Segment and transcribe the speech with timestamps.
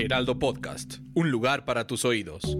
[0.00, 2.56] Heraldo Podcast, un lugar para tus oídos.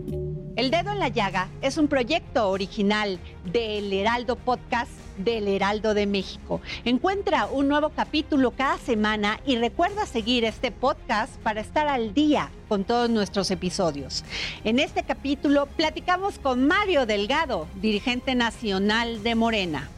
[0.57, 3.19] El Dedo en la Llaga es un proyecto original
[3.51, 6.61] del Heraldo Podcast del Heraldo de México.
[6.85, 12.51] Encuentra un nuevo capítulo cada semana y recuerda seguir este podcast para estar al día
[12.69, 14.23] con todos nuestros episodios.
[14.65, 19.89] En este capítulo platicamos con Mario Delgado, dirigente nacional de Morena.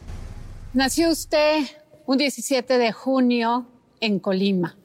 [0.73, 1.65] Nació usted
[2.05, 3.67] un 17 de junio
[3.99, 4.77] en Colima.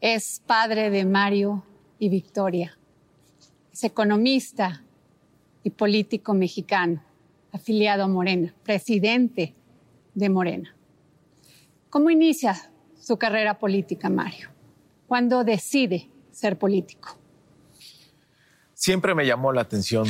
[0.00, 1.64] Es padre de Mario
[1.98, 2.78] y Victoria.
[3.72, 4.84] Es economista
[5.64, 7.02] y político mexicano,
[7.50, 9.56] afiliado a Morena, presidente
[10.14, 10.72] de Morena.
[11.90, 14.50] ¿Cómo inicia su carrera política, Mario?
[15.08, 17.18] ¿Cuándo decide ser político?
[18.74, 20.06] Siempre me llamó la atención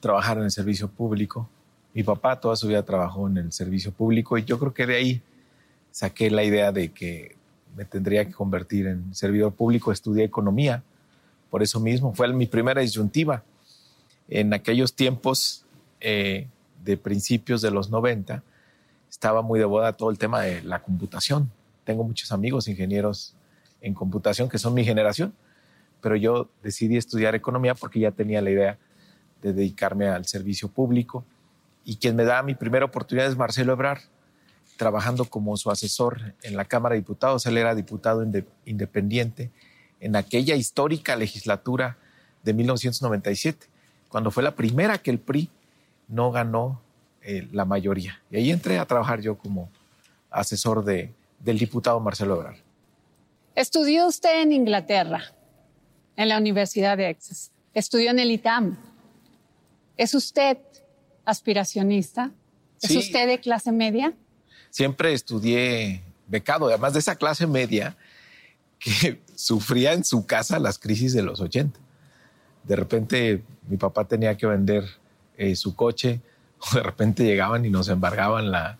[0.00, 1.48] trabajar en el servicio público.
[1.94, 4.96] Mi papá toda su vida trabajó en el servicio público y yo creo que de
[4.96, 5.22] ahí
[5.92, 7.37] saqué la idea de que
[7.76, 9.92] me tendría que convertir en servidor público.
[9.92, 10.82] Estudié economía,
[11.50, 12.14] por eso mismo.
[12.14, 13.42] Fue mi primera disyuntiva.
[14.28, 15.64] En aquellos tiempos
[16.00, 16.46] eh,
[16.84, 18.42] de principios de los 90
[19.08, 21.50] estaba muy de boda todo el tema de la computación.
[21.84, 23.34] Tengo muchos amigos ingenieros
[23.80, 25.32] en computación que son mi generación,
[26.00, 28.78] pero yo decidí estudiar economía porque ya tenía la idea
[29.42, 31.24] de dedicarme al servicio público.
[31.84, 34.00] Y quien me da mi primera oportunidad es Marcelo Ebrar,
[34.78, 37.44] trabajando como su asesor en la Cámara de Diputados.
[37.44, 39.50] Él era diputado inde- independiente
[40.00, 41.98] en aquella histórica legislatura
[42.42, 43.66] de 1997,
[44.08, 45.50] cuando fue la primera que el PRI
[46.08, 46.80] no ganó
[47.20, 48.22] eh, la mayoría.
[48.30, 49.68] Y ahí entré a trabajar yo como
[50.30, 52.56] asesor de, del diputado Marcelo Ebrar.
[53.54, 55.24] Estudió usted en Inglaterra,
[56.16, 57.50] en la Universidad de Essex.
[57.74, 58.78] Estudió en el ITAM.
[59.96, 60.58] ¿Es usted
[61.24, 62.30] aspiracionista?
[62.80, 62.98] ¿Es Sí.
[62.98, 64.14] usted de clase media?
[64.78, 67.96] Siempre estudié becado, además de esa clase media
[68.78, 71.80] que sufría en su casa las crisis de los 80.
[72.62, 74.84] De repente mi papá tenía que vender
[75.36, 76.20] eh, su coche,
[76.60, 78.78] o de repente llegaban y nos embargaban la,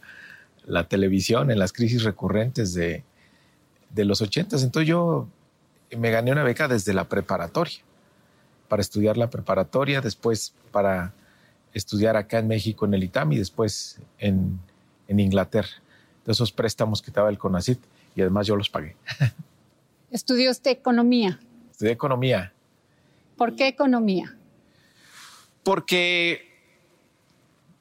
[0.88, 3.02] televisión en las crisis recurrentes de,
[3.96, 4.54] los 80.
[4.54, 5.26] Entonces yo
[5.96, 7.80] me gané una beca desde la preparatoria,
[8.68, 11.12] para estudiar la preparatoria, después para
[11.74, 14.60] estudiar acá en México en el ITAM y después en
[15.08, 15.70] Inglaterra,
[16.28, 17.80] de esos préstamos que daba el CONACIT
[18.14, 18.96] y además yo los pagué.
[20.10, 21.40] Estudió usted economía.
[21.70, 22.52] Estudié economía
[23.38, 24.34] ¿Por qué economía?
[25.62, 26.46] porque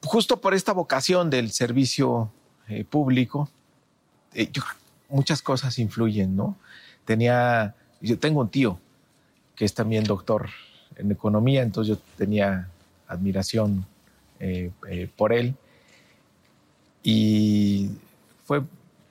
[0.02, 2.30] justo por esta vocación del servicio
[2.68, 3.50] eh, público,
[4.32, 6.56] eh, yo creo que muchas cosas influyen, ¿no?
[7.04, 8.78] Tenía, yo tengo un tío
[9.54, 10.48] que es también doctor
[10.96, 12.68] en economía, entonces yo tenía
[13.06, 13.84] admiración
[14.40, 15.54] eh, eh, por él
[17.02, 17.90] y
[18.48, 18.62] fue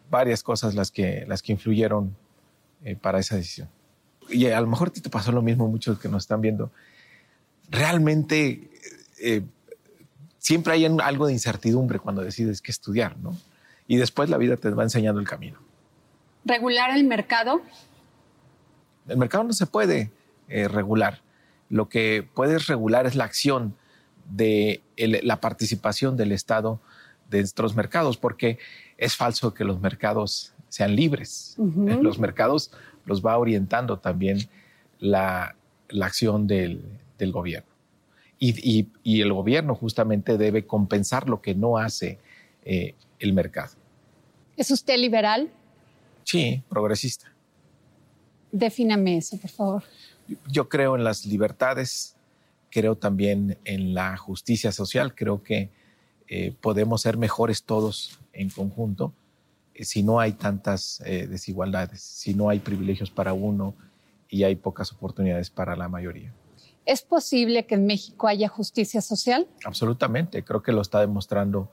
[0.10, 2.16] varias cosas las que, las que influyeron
[2.84, 3.70] eh, para esa decisión.
[4.30, 6.72] Y a lo mejor a ti te pasó lo mismo, muchos que nos están viendo.
[7.70, 8.72] Realmente
[9.22, 9.44] eh,
[10.40, 13.38] siempre hay algo de incertidumbre cuando decides qué estudiar, ¿no?
[13.88, 15.60] Y después la vida te va enseñando el camino.
[16.46, 17.62] ¿Regular el mercado?
[19.08, 20.10] El mercado no se puede
[20.50, 21.22] eh, regular.
[21.70, 23.76] Lo que puedes regular es la acción
[24.32, 26.80] de el- la participación del Estado
[27.30, 28.58] de estos mercados, porque
[28.98, 31.56] es falso que los mercados sean libres.
[31.58, 32.72] Los mercados
[33.06, 34.50] los va orientando también
[35.00, 35.56] la,
[35.90, 36.82] la acción del,
[37.18, 37.70] del gobierno.
[38.40, 38.50] Y,
[38.80, 42.20] y- y el gobierno justamente debe compensar lo que no hace
[42.66, 43.74] eh, el mercado.
[44.56, 45.50] ¿Es usted liberal?
[46.24, 47.32] Sí, progresista.
[48.52, 49.84] Defíname eso, por favor.
[50.52, 52.16] Yo creo en las libertades,
[52.70, 55.70] creo también en la justicia social, creo que
[56.30, 59.14] eh, podemos ser mejores todos en conjunto
[59.74, 63.76] eh, si no hay tantas eh, desigualdades, si no hay privilegios para uno
[64.30, 66.34] y hay pocas oportunidades para la mayoría.
[66.86, 69.48] ¿Es posible que en México haya justicia social?
[69.64, 71.72] Absolutamente, creo que lo está demostrando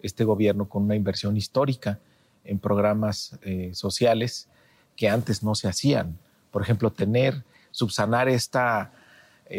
[0.00, 1.98] este gobierno con una inversión histórica
[2.44, 3.38] en programas
[3.72, 4.48] sociales
[4.96, 6.18] que antes no se hacían.
[6.50, 8.92] Por ejemplo, tener, subsanar esta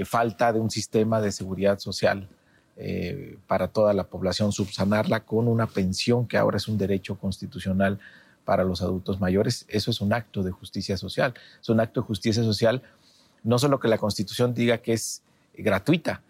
[0.06, 2.30] falta de un sistema de seguridad social
[2.80, 8.00] eh, para toda la población, subsanarla con una pensión que ahora es un derecho constitucional
[8.46, 9.66] para los adultos mayores.
[9.68, 11.34] Eso es un acto de justicia social.
[11.60, 12.84] Es un acto de justicia social,
[13.44, 15.22] no solo que la Constitución diga que es
[15.58, 16.22] gratuita,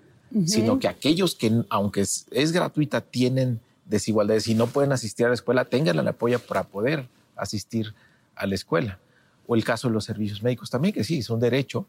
[0.45, 5.35] sino que aquellos que, aunque es, gratuita, tienen desigualdades y no pueden asistir a la
[5.35, 7.93] escuela, tengan el apoyo para poder asistir
[8.35, 8.99] a la escuela.
[9.47, 11.85] O el caso de los servicios médicos también, que sí, es un derecho,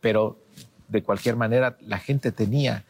[0.00, 0.38] pero
[0.88, 2.84] de cualquier manera la gente tenía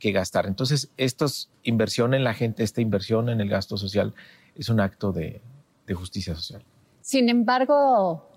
[0.00, 0.46] que gastar.
[0.46, 1.26] Entonces, esta
[1.62, 4.14] inversión en la gente, esta inversión en el gasto social,
[4.56, 5.40] es un acto de,
[5.86, 6.64] de justicia social.
[7.00, 8.28] Sin embargo,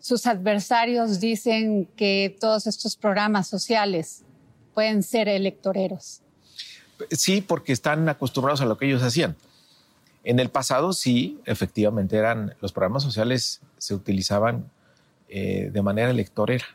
[0.00, 4.24] sus adversarios dicen que todos estos programas sociales
[4.74, 6.22] pueden ser electoreros.
[7.10, 9.36] Sí, porque están acostumbrados a lo que ellos hacían.
[10.22, 14.70] En el pasado sí, efectivamente eran los programas sociales se utilizaban
[15.28, 16.66] eh, de manera electorera,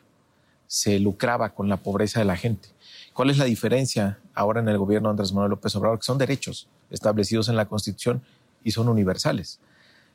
[0.66, 2.68] se lucraba con la pobreza de la gente.
[3.12, 5.98] ¿Cuál es la diferencia ahora en el gobierno de Andrés Manuel López Obrador?
[5.98, 8.22] Que son derechos establecidos en la Constitución
[8.62, 9.60] y son universales.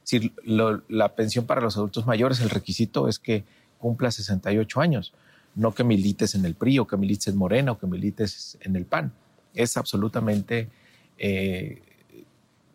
[0.04, 3.44] Si la pensión para los adultos mayores, el requisito es que
[3.80, 5.14] cumpla 68 años,
[5.56, 8.76] no que milites en el PRI o que milites en Morena o que milites en
[8.76, 9.14] el PAN.
[9.54, 10.70] Es absolutamente
[11.18, 11.82] eh,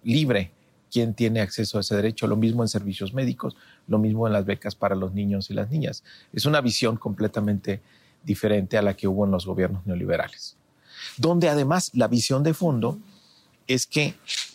[0.02, 0.52] libre
[0.90, 2.26] quien tiene acceso a ese derecho.
[2.26, 3.56] Lo mismo en servicios médicos,
[3.86, 6.04] lo mismo en las becas para los niños y las niñas.
[6.32, 7.80] Es una visión completamente
[8.24, 10.56] diferente a la que hubo en los gobiernos neoliberales.
[11.16, 12.98] Donde además la visión de fondo
[13.66, 14.14] es que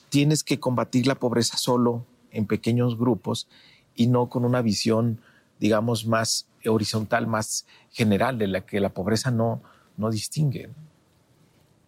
[0.10, 3.48] tienes que combatir la pobreza solo en pequeños grupos
[3.96, 5.20] y no con una visión,
[5.60, 9.62] digamos, más horizontal, más general, de la que la pobreza no,
[9.98, 10.70] no distingue.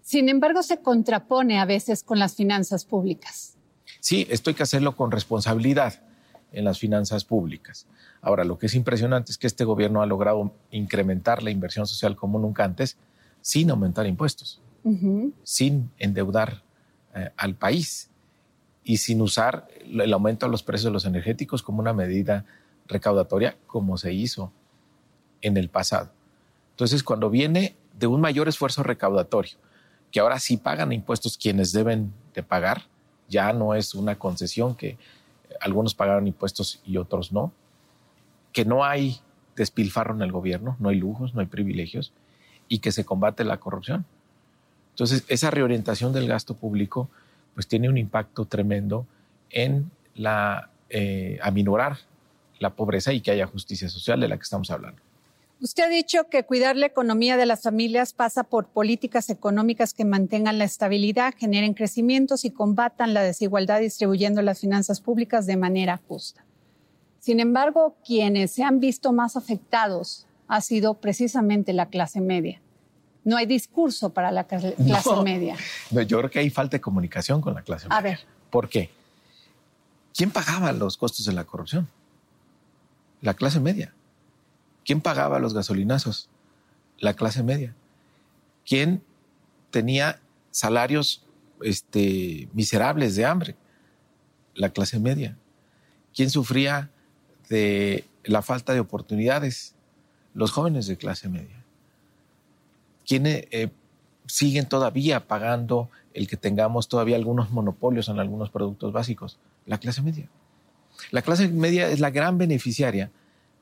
[0.01, 3.55] Sin embargo, se contrapone a veces con las finanzas públicas.
[4.03, 6.01] Sí, esto hay que hacerlo con responsabilidad
[6.51, 7.87] en las finanzas públicas.
[8.21, 12.17] Ahora, lo que es impresionante es que este gobierno ha logrado incrementar la inversión social
[12.17, 12.97] como nunca antes
[13.39, 14.61] sin aumentar impuestos,
[15.43, 16.63] sin endeudar
[17.15, 18.09] eh, al país
[18.83, 22.43] y sin usar el aumento de los precios de los energéticos como una medida
[22.87, 24.51] recaudatoria como se hizo
[25.41, 26.11] en el pasado.
[26.71, 29.57] Entonces, cuando viene de un mayor esfuerzo recaudatorio,
[30.11, 32.91] que ahora sí pagan impuestos quienes deben de pagar,
[33.33, 34.97] ya no es una concesión que
[35.59, 37.51] algunos pagaron impuestos y otros no,
[38.53, 39.19] que no hay
[39.55, 42.13] despilfarro en el gobierno, no hay lujos, no hay privilegios
[42.69, 44.05] y que se combate la corrupción.
[44.91, 47.09] Entonces, esa reorientación del gasto público
[47.53, 49.05] pues tiene un impacto tremendo
[49.49, 51.97] en la eh, aminorar
[52.59, 55.02] la pobreza y que haya justicia social de la que estamos hablando.
[55.63, 60.03] Usted ha dicho que cuidar la economía de las familias pasa por políticas económicas que
[60.03, 66.01] mantengan la estabilidad, generen crecimientos y combatan la desigualdad distribuyendo las finanzas públicas de manera
[66.05, 66.43] justa.
[67.19, 72.59] Sin embargo, quienes se han visto más afectados ha sido precisamente la clase media.
[73.23, 74.75] No hay discurso para la clase
[75.23, 75.55] media.
[75.91, 77.97] yo creo que hay falta de comunicación con la clase media.
[77.97, 78.19] A ver.
[78.49, 78.89] ¿Por qué?
[80.13, 81.87] ¿Quién pagaba los costos de la corrupción?
[83.21, 83.93] La clase media.
[84.85, 86.29] ¿Quién pagaba los gasolinazos?
[86.99, 87.73] La clase media.
[88.65, 89.03] ¿Quién
[89.71, 90.19] tenía
[90.51, 91.25] salarios
[91.61, 93.55] este, miserables de hambre?
[94.55, 95.37] La clase media.
[96.15, 96.91] ¿Quién sufría
[97.49, 99.75] de la falta de oportunidades?
[100.33, 101.63] Los jóvenes de clase media.
[103.05, 103.69] ¿Quiénes eh,
[104.25, 109.39] siguen todavía pagando el que tengamos todavía algunos monopolios en algunos productos básicos?
[109.65, 110.29] La clase media.
[111.11, 113.11] La clase media es la gran beneficiaria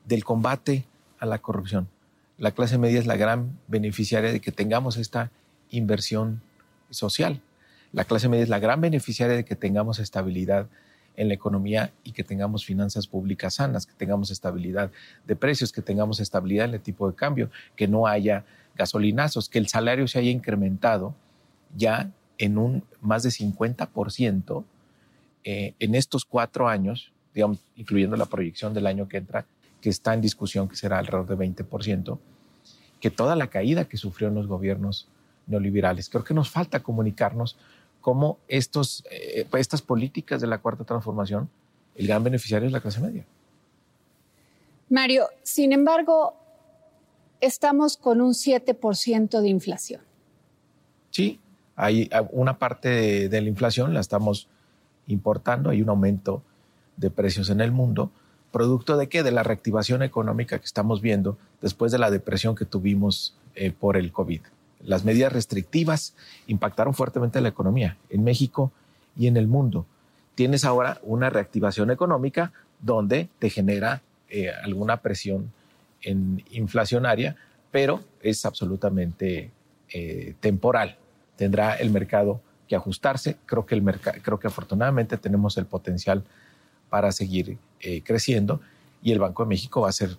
[0.04, 0.84] del combate
[1.22, 1.88] a la corrupción.
[2.36, 5.30] La clase media es la gran beneficiaria de que tengamos esta
[5.70, 6.42] inversión
[6.90, 7.40] social.
[7.92, 10.66] La clase media es la gran beneficiaria de que tengamos estabilidad
[11.14, 14.90] en la economía y que tengamos finanzas públicas sanas, que tengamos estabilidad
[15.24, 19.60] de precios, que tengamos estabilidad en el tipo de cambio, que no haya gasolinazos, que
[19.60, 21.14] el salario se haya incrementado
[21.76, 24.64] ya en un más de 50%
[25.44, 29.46] eh, en estos cuatro años, digamos, incluyendo la proyección del año que entra,
[29.82, 32.18] que está en discusión, que será alrededor de 20%,
[33.00, 35.08] que toda la caída que sufrió en los gobiernos
[35.46, 36.08] neoliberales.
[36.08, 37.58] Creo que nos falta comunicarnos
[38.00, 41.50] cómo estos, eh, estas políticas de la cuarta transformación,
[41.96, 43.26] el gran beneficiario es la clase media.
[44.88, 46.36] Mario, sin embargo,
[47.40, 50.00] estamos con un 7% de inflación.
[51.10, 51.40] Sí,
[51.74, 54.48] hay una parte de, de la inflación la estamos
[55.08, 56.42] importando, hay un aumento
[56.96, 58.12] de precios en el mundo,
[58.52, 59.22] ¿Producto de qué?
[59.22, 63.96] De la reactivación económica que estamos viendo después de la depresión que tuvimos eh, por
[63.96, 64.42] el COVID.
[64.84, 66.14] Las medidas restrictivas
[66.46, 68.70] impactaron fuertemente la economía en México
[69.16, 69.86] y en el mundo.
[70.34, 75.52] Tienes ahora una reactivación económica donde te genera eh, alguna presión
[76.02, 77.36] inflacionaria,
[77.70, 79.50] pero es absolutamente
[79.90, 80.98] eh, temporal.
[81.36, 83.36] Tendrá el mercado que ajustarse.
[83.46, 83.84] Creo que, el
[84.22, 86.24] creo que afortunadamente tenemos el potencial
[86.90, 88.60] para seguir eh, creciendo
[89.02, 90.16] y el Banco de México va a hacer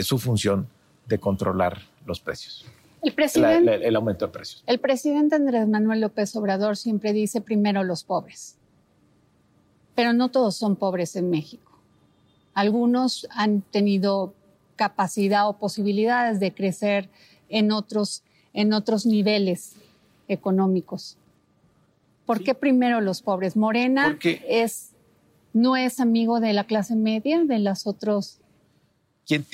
[0.00, 0.68] su función
[1.06, 2.64] de controlar los precios.
[3.02, 4.62] El, presidente, el aumento de precios.
[4.66, 8.56] El presidente Andrés Manuel López Obrador siempre dice primero los pobres,
[9.94, 11.72] pero no todos son pobres en México.
[12.54, 14.34] Algunos han tenido
[14.76, 17.08] capacidad o posibilidades de crecer
[17.48, 18.22] en otros,
[18.52, 19.74] en otros niveles
[20.28, 21.16] económicos.
[22.26, 23.56] ¿Por qué primero los pobres?
[23.56, 24.91] Morena es,
[25.52, 28.38] no es amigo de la clase media, de las otros.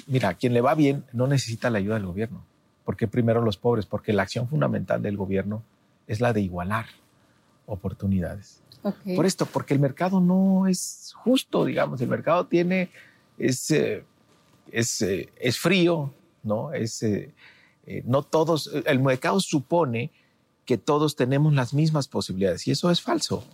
[0.07, 2.45] mira, quien le va bien no necesita la ayuda del gobierno.
[2.85, 3.87] ¿Por qué primero los pobres?
[3.87, 5.63] Porque la acción fundamental del gobierno
[6.07, 6.87] es la de igualar
[7.67, 8.63] oportunidades.
[9.15, 12.89] Por esto, porque el mercado no es justo, digamos, el mercado tiene,
[13.37, 14.05] es, eh,
[14.73, 16.73] es, eh, es frío, ¿no?
[16.73, 17.35] Es, eh,
[18.05, 20.11] no todos, el mercado supone
[20.65, 23.45] que todos tenemos las mismas posibilidades y eso es falso.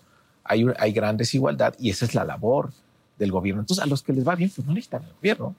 [0.45, 2.71] Hay, hay gran desigualdad y esa es la labor
[3.19, 3.63] del gobierno.
[3.63, 5.55] Entonces, a los que les va bien, pues no necesitan el gobierno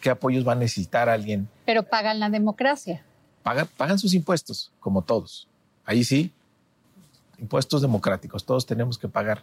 [0.00, 1.48] qué apoyos va a necesitar alguien.
[1.64, 3.04] Pero pagan la democracia.
[3.42, 5.48] Pagan, pagan sus impuestos, como todos.
[5.84, 6.32] Ahí sí,
[7.38, 9.42] impuestos democráticos, todos tenemos que pagar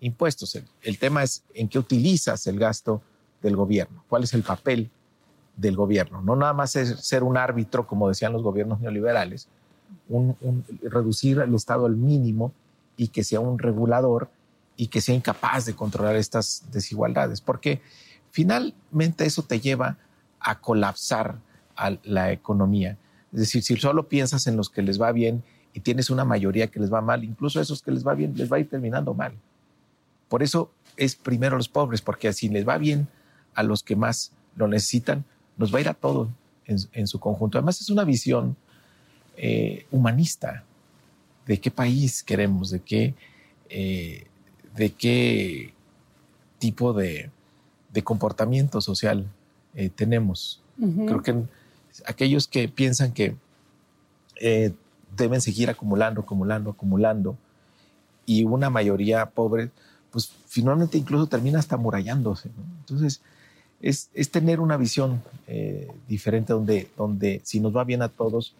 [0.00, 0.58] impuestos.
[0.82, 3.00] El, tema es en qué utilizas el gasto
[3.42, 4.90] del gobierno, cuál es el papel
[5.56, 6.20] del gobierno.
[6.20, 9.48] No nada más es ser un árbitro, como decían los gobiernos neoliberales,
[10.82, 12.52] reducir el Estado al mínimo
[12.96, 14.30] y que sea un regulador
[14.76, 17.40] y que sea incapaz de controlar estas desigualdades.
[17.40, 17.80] Porque
[18.30, 19.98] finalmente eso te lleva
[20.40, 21.36] a colapsar
[21.76, 22.96] a la economía.
[23.32, 26.68] Es decir, si solo piensas en los que les va bien y tienes una mayoría
[26.68, 28.68] que les va mal, incluso a esos que les va bien, les va a ir
[28.68, 29.34] terminando mal.
[30.28, 33.08] Por eso es primero los pobres, porque si les va bien
[33.54, 35.24] a los que más lo necesitan,
[35.56, 36.28] nos va a ir a todo
[36.66, 37.58] en, su conjunto.
[37.58, 38.56] Además es una visión
[39.36, 40.64] eh, humanista
[41.46, 43.14] de qué país queremos, de qué,
[43.68, 44.26] eh,
[44.76, 45.74] de qué
[46.58, 47.30] tipo de,
[47.92, 49.26] de comportamiento social
[49.74, 50.60] eh, tenemos.
[50.76, 51.44] Creo que
[52.06, 53.36] aquellos que piensan que
[54.40, 54.72] eh,
[55.16, 57.36] deben seguir acumulando, acumulando, acumulando,
[58.26, 59.70] y una mayoría pobre,
[60.10, 62.50] pues finalmente incluso termina hasta murallándose.
[62.80, 63.20] Entonces,
[63.80, 68.54] es, tener una visión eh, diferente donde, donde si nos va bien a todos,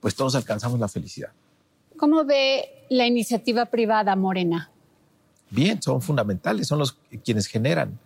[0.00, 1.30] pues todos alcanzamos la felicidad.
[1.96, 4.70] ¿Cómo ve la iniciativa privada Morena?
[5.50, 7.98] Bien, son fundamentales, son los quienes generan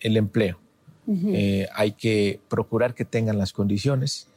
[0.00, 0.58] el empleo.
[1.06, 4.28] Eh, hay que procurar que tengan las condiciones,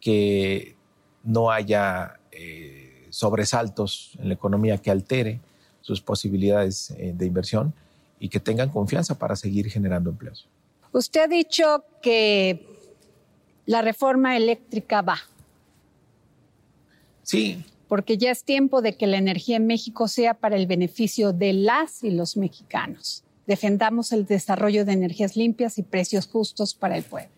[0.00, 0.74] que
[1.22, 5.40] no haya eh, sobresaltos en la economía que altere
[5.80, 7.72] sus posibilidades eh, de inversión
[8.18, 10.48] y que tengan confianza para seguir generando empleos.
[10.92, 12.66] Usted ha dicho que
[13.66, 15.18] la reforma eléctrica va.
[17.22, 17.64] Sí.
[17.88, 21.52] Porque ya es tiempo de que la energía en México sea para el beneficio de
[21.52, 27.04] las y los mexicanos defendamos el desarrollo de energías limpias y precios justos para el
[27.04, 27.30] pueblo.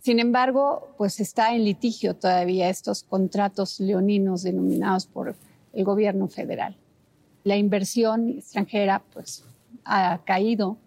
[0.00, 5.36] Sin embargo, pues está en litigio todavía estos contratos leoninos denominados por
[5.72, 6.76] el gobierno federal.
[7.44, 9.44] La inversión extranjera pues
[9.84, 10.78] ha caído.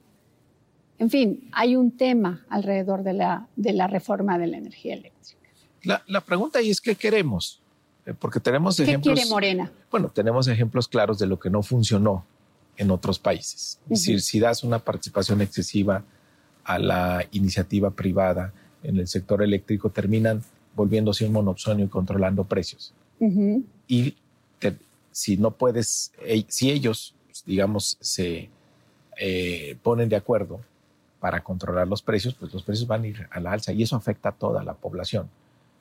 [0.97, 5.39] En fin, hay un tema alrededor de la, de la reforma de la energía eléctrica.
[5.83, 7.61] La, pregunta ahí es qué queremos,
[8.19, 9.13] porque tenemos ejemplos.
[9.13, 9.71] ¿Qué quiere Morena?
[9.89, 12.25] Bueno, tenemos ejemplos claros de lo que no funcionó
[12.77, 13.79] en otros países.
[13.85, 16.03] Es decir, si das una participación excesiva
[16.63, 20.43] a la iniciativa privada en el sector eléctrico, terminan
[20.75, 22.93] volviéndose un monopsonio y controlando precios.
[23.87, 24.15] Y
[25.13, 28.49] si no puedes, eh, si ellos, digamos, se
[29.17, 30.59] eh, ponen de acuerdo
[31.19, 33.95] para controlar los precios, pues los precios van a ir a la alza y eso
[33.95, 35.29] afecta a toda la población.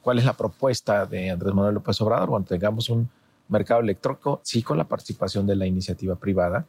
[0.03, 2.29] ¿Cuál es la propuesta de Andrés Manuel López Obrador?
[2.31, 3.09] Cuando tengamos un
[3.49, 6.67] mercado eléctrico, sí con la participación de la iniciativa privada,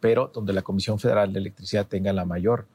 [0.00, 2.66] pero donde la Comisión Federal de Electricidad tenga la mayor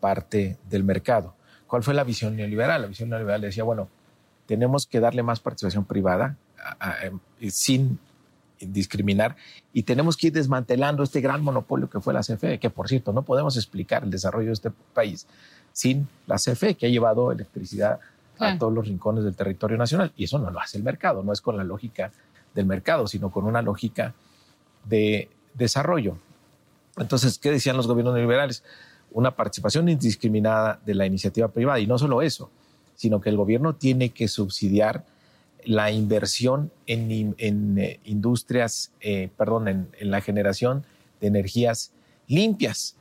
[0.00, 1.34] parte del mercado.
[1.66, 2.80] ¿Cuál fue la visión neoliberal?
[2.80, 3.88] La visión neoliberal decía, bueno,
[4.46, 6.36] tenemos que darle más participación privada
[7.02, 7.98] em, sin
[8.58, 9.36] discriminar
[9.72, 13.12] y tenemos que ir desmantelando este gran monopolio que fue la CFE, que por cierto
[13.12, 15.26] no podemos explicar el desarrollo de este país
[15.72, 18.00] sin la CFE, que ha llevado electricidad
[18.40, 20.12] a todos los rincones del territorio nacional.
[20.16, 22.12] Y eso no lo hace el mercado, no es con la lógica
[22.54, 24.14] del mercado, sino con una lógica
[24.84, 26.16] de desarrollo.
[26.96, 28.64] Entonces, ¿qué decían los gobiernos neoliberales?
[29.12, 31.78] Una participación indiscriminada de la iniciativa privada.
[31.78, 32.50] Y no solo eso,
[32.94, 35.04] sino que el gobierno tiene que subsidiar
[35.64, 40.84] la inversión en, eh, industrias, eh, perdón, en, la generación
[41.20, 41.92] de energías
[42.26, 42.96] limpias,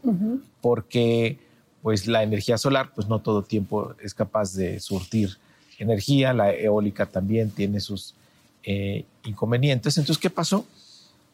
[0.61, 1.37] porque
[1.81, 5.37] pues la energía solar, pues no todo tiempo es capaz de surtir
[5.77, 8.15] energía, la eólica también tiene sus
[8.63, 9.97] eh, inconvenientes.
[9.97, 10.65] Entonces, ¿qué pasó?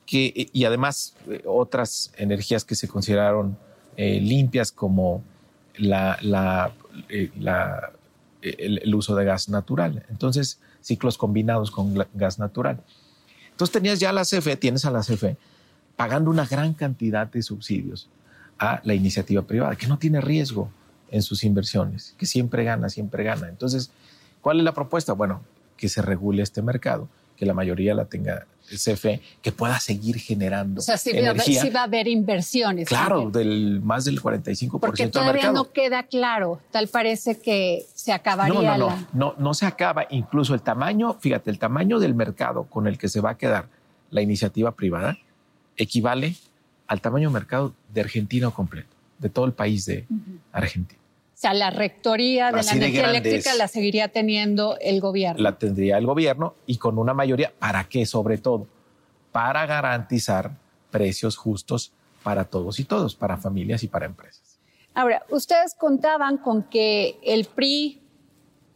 [0.06, 3.58] que, y además eh, otras energías que se consideraron
[3.98, 5.24] eh, limpias como
[5.78, 6.72] la,
[8.42, 10.06] el, uso de gas natural.
[10.10, 12.80] Entonces, ciclos combinados con gas natural.
[13.52, 15.38] Entonces tenías ya la CFE, tienes a la CFE
[15.96, 18.10] pagando una gran cantidad de subsidios
[18.60, 20.70] a la iniciativa privada, que no tiene riesgo
[21.12, 23.48] en sus inversiones, que siempre gana, siempre gana.
[23.50, 23.92] Entonces,
[24.42, 25.14] ¿cuál es la propuesta?
[25.14, 25.42] Bueno,
[25.78, 30.80] que se regule este mercado, que la mayoría la tenga CFE, que pueda seguir generando.
[30.80, 31.60] O sea, sí, energía.
[31.60, 32.88] Va, sí va a haber inversiones.
[32.88, 35.54] Claro, del, más del 45% Porque todavía del mercado.
[35.54, 36.60] no queda claro.
[36.72, 39.08] Tal parece que se acabaría no, no, no, la...
[39.14, 40.08] no, no se acaba.
[40.10, 43.68] Incluso el tamaño, fíjate, el tamaño del mercado con el que se va a quedar
[44.10, 45.18] la iniciativa privada
[45.78, 46.36] equivale
[46.88, 48.90] al tamaño mercado de Argentina completo,
[49.20, 50.40] de todo el país de uh -huh.
[50.52, 51.00] Argentina.
[51.34, 53.22] O sea, la rectoría de Así la de energía grandes.
[53.26, 55.42] eléctrica la seguiría teniendo el gobierno.
[55.44, 57.52] La tendría el gobierno y con una mayoría.
[57.60, 58.06] ¿Para qué?
[58.06, 58.68] Sobre todo,
[59.34, 60.52] para garantizar
[60.92, 61.92] precios justos
[62.24, 64.58] para todos y todos, para familias y para empresas.
[64.96, 68.02] Ahora, ustedes contaban con que el PRI,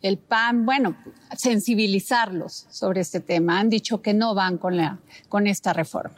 [0.01, 0.95] el PAN, bueno,
[1.37, 3.59] sensibilizarlos sobre este tema.
[3.59, 4.99] Han dicho que no van con, la,
[5.29, 6.15] con esta reforma.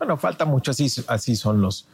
[0.00, 1.84] Bueno, falta mucho, así, son los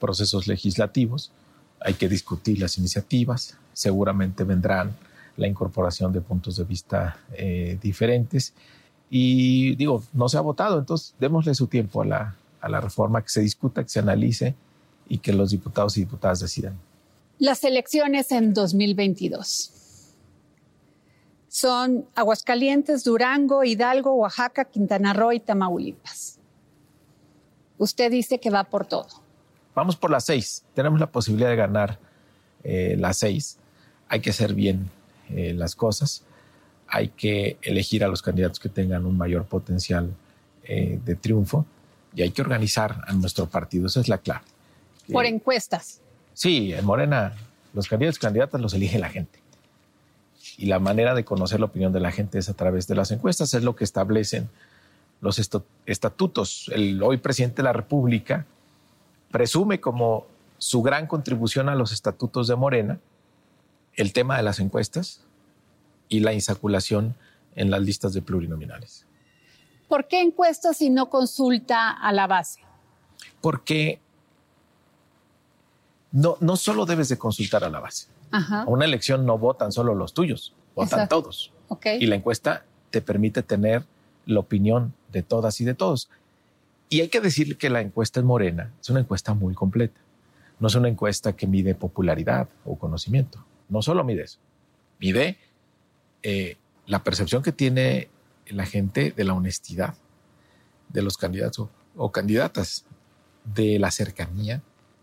[0.00, 1.30] procesos legislativos.
[1.78, 4.96] Hay que discutir las iniciativas, seguramente vendrán
[5.36, 8.54] la incorporación de puntos de vista eh, diferentes.
[9.08, 13.22] Y digo, no se ha votado, entonces démosle su tiempo a la, a la reforma,
[13.22, 14.56] que se discuta, que se analice
[15.08, 16.76] y que los diputados y diputadas decidan.
[17.38, 19.70] Las elecciones en 2022
[21.46, 26.40] son Aguascalientes, Durango, Hidalgo, Oaxaca, Quintana Roo y Tamaulipas.
[27.78, 29.08] Usted dice que va por todo.
[29.74, 30.64] Vamos por las seis.
[30.74, 31.98] Tenemos la posibilidad de ganar
[32.62, 33.58] eh, las seis.
[34.08, 34.90] Hay que hacer bien
[35.30, 36.24] eh, las cosas.
[36.86, 40.14] Hay que elegir a los candidatos que tengan un mayor potencial
[40.64, 41.66] eh, de triunfo
[42.14, 43.86] y hay que organizar a nuestro partido.
[43.86, 44.44] Esa es la clave.
[45.12, 46.00] Por encuestas.
[46.32, 47.34] Sí, en Morena
[47.72, 49.40] los candidatos y candidatas los elige la gente.
[50.56, 53.10] Y la manera de conocer la opinión de la gente es a través de las
[53.10, 53.52] encuestas.
[53.54, 54.48] Es lo que establecen
[55.20, 55.38] los
[55.86, 56.70] estatutos.
[56.72, 58.46] El hoy presidente de la República
[59.30, 60.26] presume como
[60.58, 62.98] su gran contribución a los estatutos de Morena
[63.96, 65.20] el tema de las encuestas
[66.08, 67.14] y la insaculación
[67.56, 69.06] en las listas de plurinominales.
[69.88, 72.60] ¿Por qué encuestas y no consulta a la base?
[73.40, 74.00] Porque
[76.10, 78.08] no, no solo debes de consultar a la base.
[78.30, 78.62] Ajá.
[78.62, 81.22] A una elección no votan solo los tuyos, votan Exacto.
[81.22, 81.52] todos.
[81.68, 82.02] Okay.
[82.02, 83.84] Y la encuesta te permite tener
[84.26, 86.10] la opinión de todas y de todos.
[86.88, 90.00] Y hay que decir que la encuesta en Morena es una encuesta muy completa.
[90.60, 93.44] No es una encuesta que mide popularidad o conocimiento.
[93.68, 94.38] No solo mide eso.
[95.00, 95.38] Mide
[96.22, 96.56] eh,
[96.86, 98.08] la percepción que tiene
[98.46, 99.94] la gente de la honestidad
[100.88, 102.84] de los candidatos o, candidatas,
[103.44, 104.62] de la cercanía,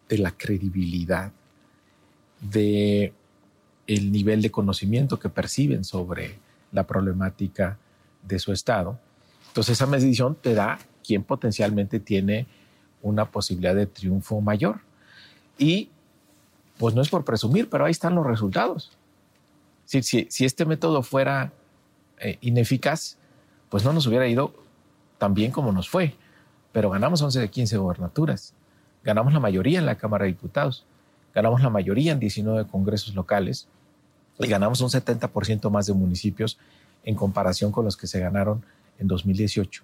[0.09, 1.31] de la credibilidad,
[2.39, 3.13] de
[3.87, 6.39] el nivel de conocimiento que perciben sobre
[6.71, 7.77] la problemática
[8.23, 8.99] de su estado.
[9.51, 12.47] Entonces esa medición te da quién potencialmente tiene
[13.01, 14.79] una posibilidad de triunfo mayor.
[15.57, 15.89] Y
[16.77, 18.91] pues no es por presumir, pero ahí están los resultados.
[19.83, 21.51] Si, este método fuera
[22.19, 23.17] eh, ineficaz,
[23.69, 24.53] pues no nos hubiera ido
[25.17, 26.15] tan bien como nos fue.
[26.71, 28.53] Pero ganamos 11 de 15 gobernaturas,
[29.03, 30.85] ganamos la mayoría en la Cámara de Diputados,
[31.35, 33.67] ganamos la mayoría en 19 congresos locales
[34.39, 36.57] y ganamos un 70% más de municipios
[37.03, 38.63] en comparación con los que se ganaron
[39.01, 39.83] en 2018.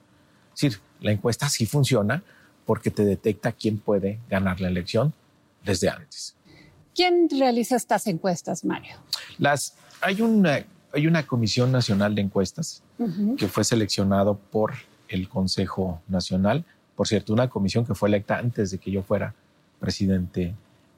[0.54, 2.24] Es decir, la encuesta sí funciona
[2.66, 5.14] porque te detecta quién puede ganar la elección
[5.66, 6.36] desde antes.
[6.96, 8.96] ¿Quién realiza estas encuestas, Mario?
[9.38, 13.36] Las, hay, una, hay una Comisión Nacional de Encuestas uh -huh.
[13.36, 14.74] que fue seleccionado por
[15.08, 16.66] el Consejo Nacional.
[16.96, 19.36] Por cierto, una comisión que fue electa antes de que yo fuera
[19.80, 20.56] presidente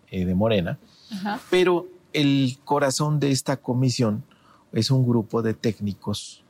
[0.10, 0.80] eh, de Morena.
[1.12, 1.40] Uh -huh.
[1.50, 4.24] Pero el corazón de esta comisión
[4.72, 6.44] es un grupo de técnicos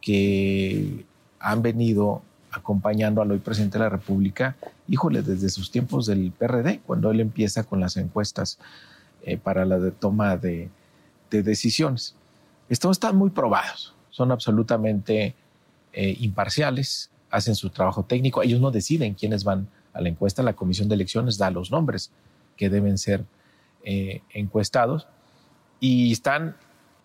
[0.00, 1.04] que
[1.42, 4.56] han venido acompañando al hoy presidente de la República,
[4.88, 8.58] híjole, desde sus tiempos del PRD, cuando él empieza con las encuestas
[9.22, 10.68] eh, para la toma de,
[11.30, 12.14] de, decisiones.
[12.68, 15.34] Estos están muy probados, son absolutamente
[15.92, 20.52] eh, imparciales, hacen su trabajo técnico, ellos no deciden quiénes van a la encuesta, la
[20.52, 22.10] comisión de elecciones da los nombres
[22.56, 23.24] que deben ser
[23.84, 25.08] eh, encuestados
[25.80, 26.56] y están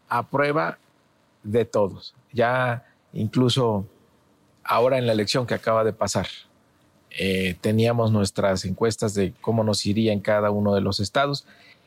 [0.10, 0.78] a prueba
[1.44, 2.14] de todos.
[2.34, 3.88] Ya incluso
[4.68, 6.28] ahora en la elección que acaba de pasar,
[7.12, 11.46] eh, teníamos nuestras encuestas de cómo nos iría en cada uno de los estados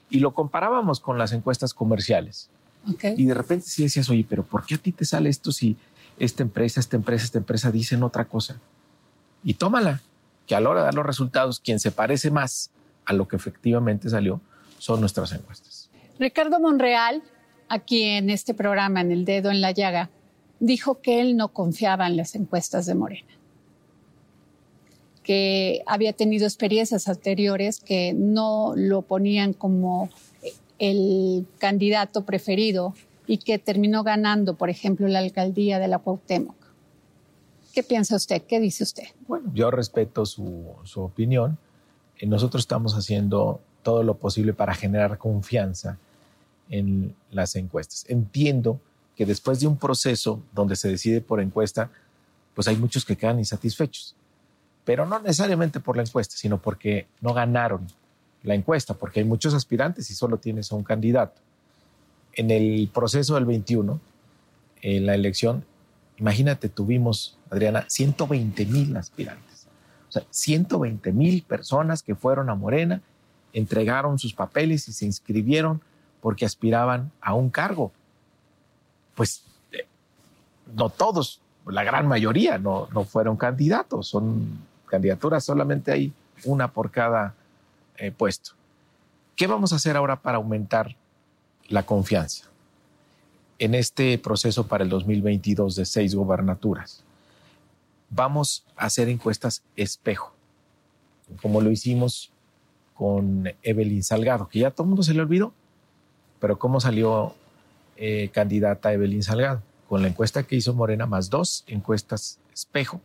[0.08, 2.48] y lo comparábamos con las encuestas comerciales.
[2.94, 3.14] Okay.
[3.16, 5.76] Y de repente sí decías, oye, pero ¿por qué a ti te sale esto si
[6.18, 8.58] esta empresa, esta empresa, esta empresa dicen otra cosa?
[9.44, 10.00] Y tómala.
[10.46, 12.70] que a la hora de dar los resultados, quien se parece más
[13.04, 14.40] a lo que efectivamente salió
[14.78, 15.88] son nuestras encuestas.
[16.18, 17.22] Ricardo Monreal,
[17.68, 20.10] aquí en este programa, en El Dedo en la Llaga,
[20.60, 23.32] dijo que él no confiaba en las encuestas de Morena,
[25.24, 30.10] que había tenido experiencias anteriores que no lo ponían como
[30.78, 32.94] el candidato preferido
[33.26, 36.56] y que terminó ganando, por ejemplo, la alcaldía de la Cuauhtémoc.
[37.72, 38.42] ¿Qué piensa usted?
[38.42, 39.04] ¿Qué dice usted?
[39.28, 41.56] Bueno, yo respeto su, su opinión.
[42.18, 45.98] Eh, nosotros estamos haciendo todo lo posible para generar confianza
[46.68, 48.04] en las encuestas.
[48.08, 48.80] Entiendo
[49.20, 51.90] que después de un proceso donde se decide por encuesta,
[52.54, 54.16] pues hay muchos que quedan insatisfechos,
[54.82, 57.86] pero no necesariamente por la encuesta, sino porque no ganaron
[58.42, 61.38] la encuesta, porque hay muchos aspirantes y solo tienes a un candidato.
[62.32, 64.00] En el proceso del 21,
[64.80, 65.66] en la elección,
[66.16, 69.66] imagínate, tuvimos, Adriana, 120 mil aspirantes.
[70.08, 73.02] O sea, 120 mil personas que fueron a Morena,
[73.52, 75.82] entregaron sus papeles y se inscribieron
[76.22, 77.92] porque aspiraban a un cargo.
[79.20, 79.84] Pues eh,
[80.74, 86.10] no todos, la gran mayoría no, no fueron candidatos, son candidaturas, solamente hay
[86.46, 87.34] una por cada
[87.98, 88.52] eh, puesto.
[89.36, 90.96] ¿Qué vamos a hacer ahora para aumentar
[91.68, 92.46] la confianza
[93.58, 97.04] en este proceso para el 2022 de seis gobernaturas?
[98.08, 100.32] Vamos a hacer encuestas espejo,
[101.42, 102.32] como lo hicimos
[102.94, 105.52] con Evelyn Salgado, que ya todo el mundo se le olvidó,
[106.40, 107.34] pero ¿cómo salió
[108.00, 109.62] eh, candidata Evelyn Salgado?
[109.88, 113.00] Con la encuesta que hizo Morena, más dos encuestas espejo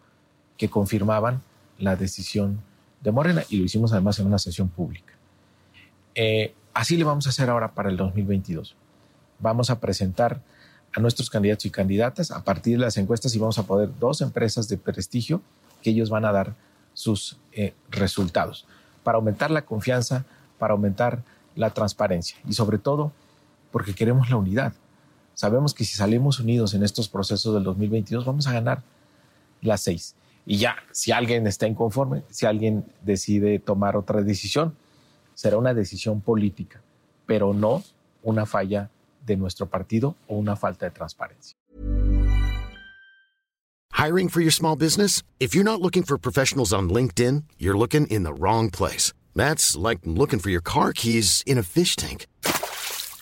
[0.58, 1.41] que confirmaban
[1.77, 2.62] la decisión
[3.01, 5.13] de Morena y lo hicimos además en una sesión pública.
[6.15, 8.75] Eh, así le vamos a hacer ahora para el 2022.
[9.39, 10.41] Vamos a presentar
[10.93, 14.21] a nuestros candidatos y candidatas a partir de las encuestas y vamos a poder dos
[14.21, 15.41] empresas de prestigio
[15.84, 16.55] que ellos van a dar
[16.93, 18.65] sus eh, resultados
[19.03, 20.25] para aumentar la confianza,
[20.58, 21.21] para aumentar
[21.55, 23.12] la transparencia y sobre todo
[23.71, 24.73] porque queremos la unidad.
[25.35, 28.81] Sabemos que si salimos unidos en estos procesos del 2022 vamos a ganar
[29.61, 30.15] las seis.
[30.45, 34.75] Y ya, si alguien está inconforme, si alguien decide tomar otra decisión,
[35.33, 36.81] será una decisión política,
[37.25, 37.83] pero no
[38.23, 38.89] una falla
[39.25, 41.57] de nuestro partido o una falta de transparencia.
[43.91, 45.23] Hiring for your small business?
[45.39, 49.13] If you're not looking for professionals on LinkedIn, you're looking in the wrong place.
[49.35, 52.27] That's like looking for your car keys in a fish tank.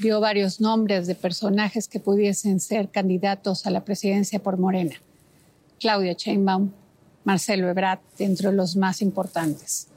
[0.00, 4.96] Dio varios nombres de personajes que pudiesen ser candidatos a la presidencia por Morena.
[5.78, 6.70] Claudia Sheinbaum,
[7.24, 9.88] Marcelo Ebrard, entre los más importantes.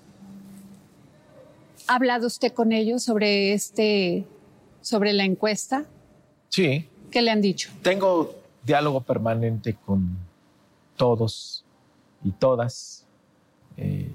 [1.88, 4.26] ¿Ha hablado usted con ellos sobre este,
[4.82, 5.86] sobre la encuesta?
[6.50, 6.88] Sí.
[7.12, 7.70] ¿Qué le han dicho?
[7.82, 8.36] Tengo
[8.66, 10.18] diálogo permanente con
[10.96, 11.64] todos
[12.24, 13.06] y todas,
[13.78, 14.10] eh,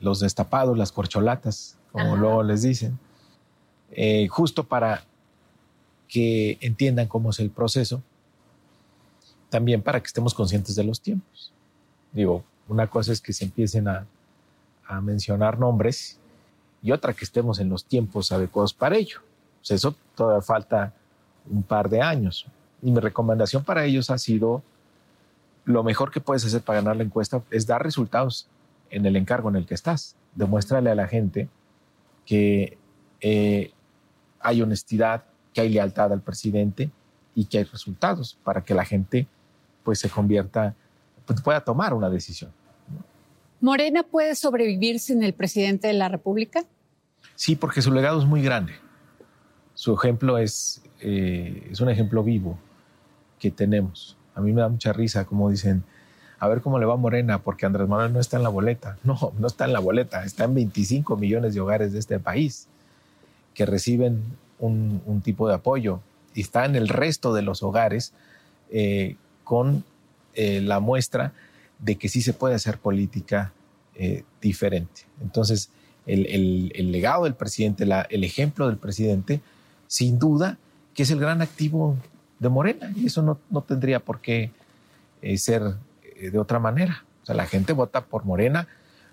[0.00, 2.98] los destapados, las corcholatas, como luego les dicen.
[3.98, 5.04] Eh, justo para
[6.06, 8.02] que entiendan cómo es el proceso,
[9.48, 11.50] también para que estemos conscientes de los tiempos.
[12.12, 14.06] Digo, una cosa es que se empiecen a,
[15.02, 16.16] mencionar nombres
[16.80, 19.18] y otra que estemos en los tiempos adecuados para ello.
[19.58, 20.94] Pues eso todavía falta
[21.50, 22.46] un par de años.
[22.82, 24.62] Y mi recomendación para ellos ha sido,
[25.64, 28.46] lo mejor que puedes hacer para ganar la encuesta es dar resultados
[28.90, 30.14] en el encargo en el que estás.
[30.36, 31.48] Demuéstrale a la gente
[32.24, 32.78] que
[33.20, 33.72] eh,
[34.46, 36.88] hay honestidad, que hay lealtad al presidente
[37.34, 39.26] y que hay resultados para que la gente
[39.82, 40.74] pues se convierta,
[41.26, 42.52] pues, pueda tomar una decisión.
[43.60, 46.62] ¿Morena puede sobrevivir sin el presidente de la República?
[47.34, 48.74] Sí, porque su legado es muy grande.
[49.74, 52.56] Su ejemplo es, eh, es un ejemplo vivo
[53.40, 54.16] que tenemos.
[54.36, 55.82] A mí me da mucha risa como dicen,
[56.38, 58.96] a ver cómo le va Morena, porque Andrés Manuel no está en la boleta.
[59.04, 62.68] No, no está en la boleta, está en 25 millones de hogares de este país
[63.56, 64.22] que reciben
[64.58, 66.00] un, tipo de apoyo
[66.34, 68.12] y está en el resto de los hogares
[68.70, 69.82] eh, con
[70.34, 71.32] eh, la muestra
[71.78, 73.52] de que sí se puede hacer política
[73.94, 75.02] eh, diferente.
[75.22, 75.70] Entonces,
[76.06, 79.40] el, legado del presidente, el ejemplo del presidente,
[79.88, 80.58] sin duda
[80.94, 81.96] que es el gran activo
[82.38, 84.50] de Morena y eso no, no tendría por qué
[85.36, 85.62] ser
[86.20, 87.04] de otra manera.
[87.22, 88.68] O sea, la gente vota por Morena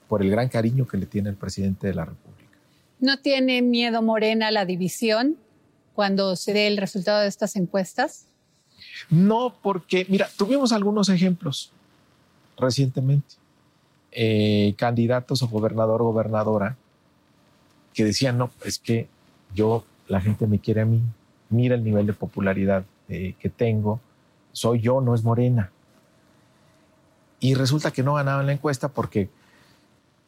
[0.08, 2.33] por el gran cariño que le tiene el presidente de la República.
[3.04, 5.36] ¿No tiene miedo Morena la división
[5.94, 8.28] cuando se dé el resultado de estas encuestas?
[9.10, 11.74] No, porque, mira, tuvimos algunos ejemplos
[12.58, 13.36] recientemente.
[14.14, 16.78] Eh, candidatos a gobernador o gobernadora
[17.94, 19.10] que decían, no, es que
[19.54, 21.02] yo, la gente me quiere a mí,
[21.50, 24.00] mira el nivel de popularidad eh, que tengo,
[24.54, 25.74] soy yo, no es Morena.
[27.42, 29.28] Y resulta que no ganaban la encuesta porque,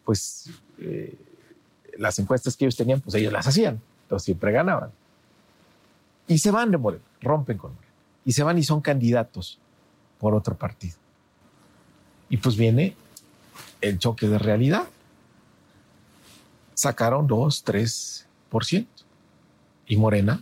[0.04, 1.16] pues, eh,
[1.98, 4.92] las encuestas que ellos tenían, pues ellos las hacían, entonces siempre ganaban.
[6.28, 7.94] Y se van de Morena, rompen con Morena.
[8.26, 9.60] Y se van y son candidatos
[10.20, 10.96] por otro partido.
[12.30, 12.96] Y pues viene
[13.82, 14.84] el choque de realidad.
[16.74, 18.88] Sacaron 2, 3%.
[19.88, 20.42] Y Morena,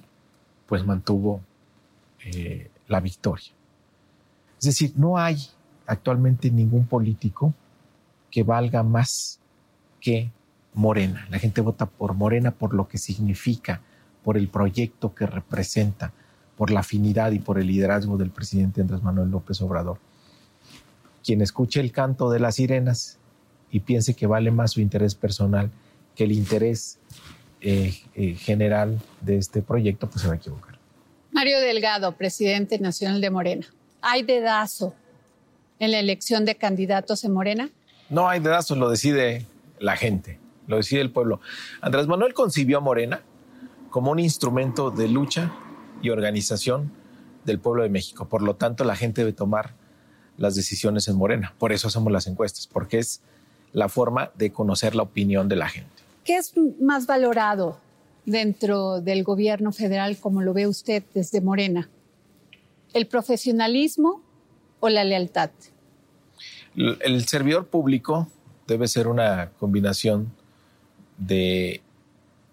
[0.68, 1.42] pues mantuvo
[2.24, 3.52] eh, la victoria.
[4.58, 5.38] Es decir, no hay
[5.86, 7.54] actualmente ningún político
[8.32, 9.39] que valga más
[10.00, 10.32] que
[10.74, 11.28] Morena.
[11.30, 13.82] La gente vota por Morena por lo que significa,
[14.24, 16.14] por el proyecto que representa,
[16.58, 20.00] por la afinidad y por el liderazgo del presidente Andrés Manuel López Obrador.
[21.24, 23.18] Quien escuche el canto de las sirenas
[23.72, 25.72] y piense que vale más su interés personal
[26.16, 27.00] que el interés
[27.62, 30.78] eh, eh, general de este proyecto, pues se va a equivocar.
[31.32, 33.66] Mario Delgado, presidente nacional de Morena.
[34.02, 34.94] ¿Hay dedazo
[35.80, 37.70] en la elección de candidatos en Morena?
[38.10, 39.48] No hay dedazo, lo decide
[39.80, 41.41] la gente, lo decide el pueblo.
[41.82, 43.21] Andrés Manuel concibió a Morena
[43.89, 45.54] como un instrumento de lucha
[46.02, 46.91] y organización
[47.45, 48.28] del pueblo de México.
[48.28, 49.73] Por lo tanto, la gente debe tomar
[50.38, 51.54] las decisiones en Morena.
[51.58, 53.21] Por eso hacemos las encuestas, porque es
[53.71, 55.89] la forma de conocer la opinión de la gente.
[56.23, 57.78] ¿Qué es más valorado
[58.26, 61.89] dentro del gobierno federal, como lo ve usted desde Morena?
[62.93, 64.21] ¿El profesionalismo
[64.80, 65.52] o la lealtad?
[66.76, 68.28] El servidor público
[68.67, 70.32] debe ser una combinación
[71.17, 71.82] de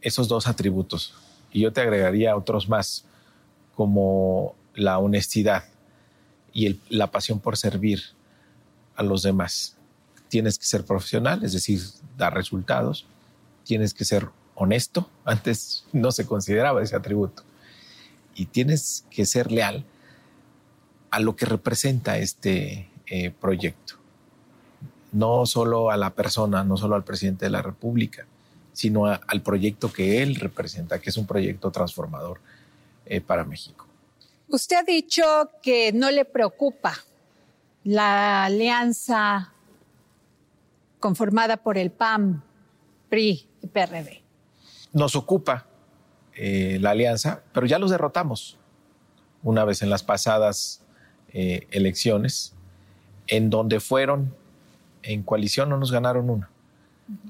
[0.01, 1.15] esos dos atributos.
[1.53, 3.05] Y yo te agregaría otros más,
[3.75, 5.65] como la honestidad
[6.53, 8.03] y la pasión por servir
[8.97, 9.77] a los demás.
[10.29, 11.81] Tienes que ser profesional, es decir,
[12.17, 13.07] dar resultados.
[13.65, 15.09] Tienes que ser honesto.
[15.25, 17.43] Antes no se consideraba ese atributo.
[18.35, 19.85] Y tienes que ser leal
[21.11, 23.95] a lo que representa este eh, proyecto.
[25.13, 28.27] No solo a la persona, no solo al presidente de la República,
[28.73, 32.41] sino al proyecto que él representa, que es un proyecto transformador
[33.07, 33.87] eh, para México.
[34.49, 35.23] Usted ha dicho
[35.63, 36.95] que no le preocupa
[37.85, 39.53] la alianza
[40.99, 42.43] conformada por el PAN,
[43.09, 44.23] PRI y PRD.
[44.93, 45.67] Nos ocupa
[46.35, 48.59] eh, la alianza, pero ya los derrotamos
[49.43, 50.83] una vez en las pasadas
[51.33, 52.55] eh, elecciones,
[53.27, 54.35] en donde fueron
[55.03, 56.51] en coalición no nos ganaron una,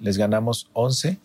[0.01, 1.19] les ganamos 11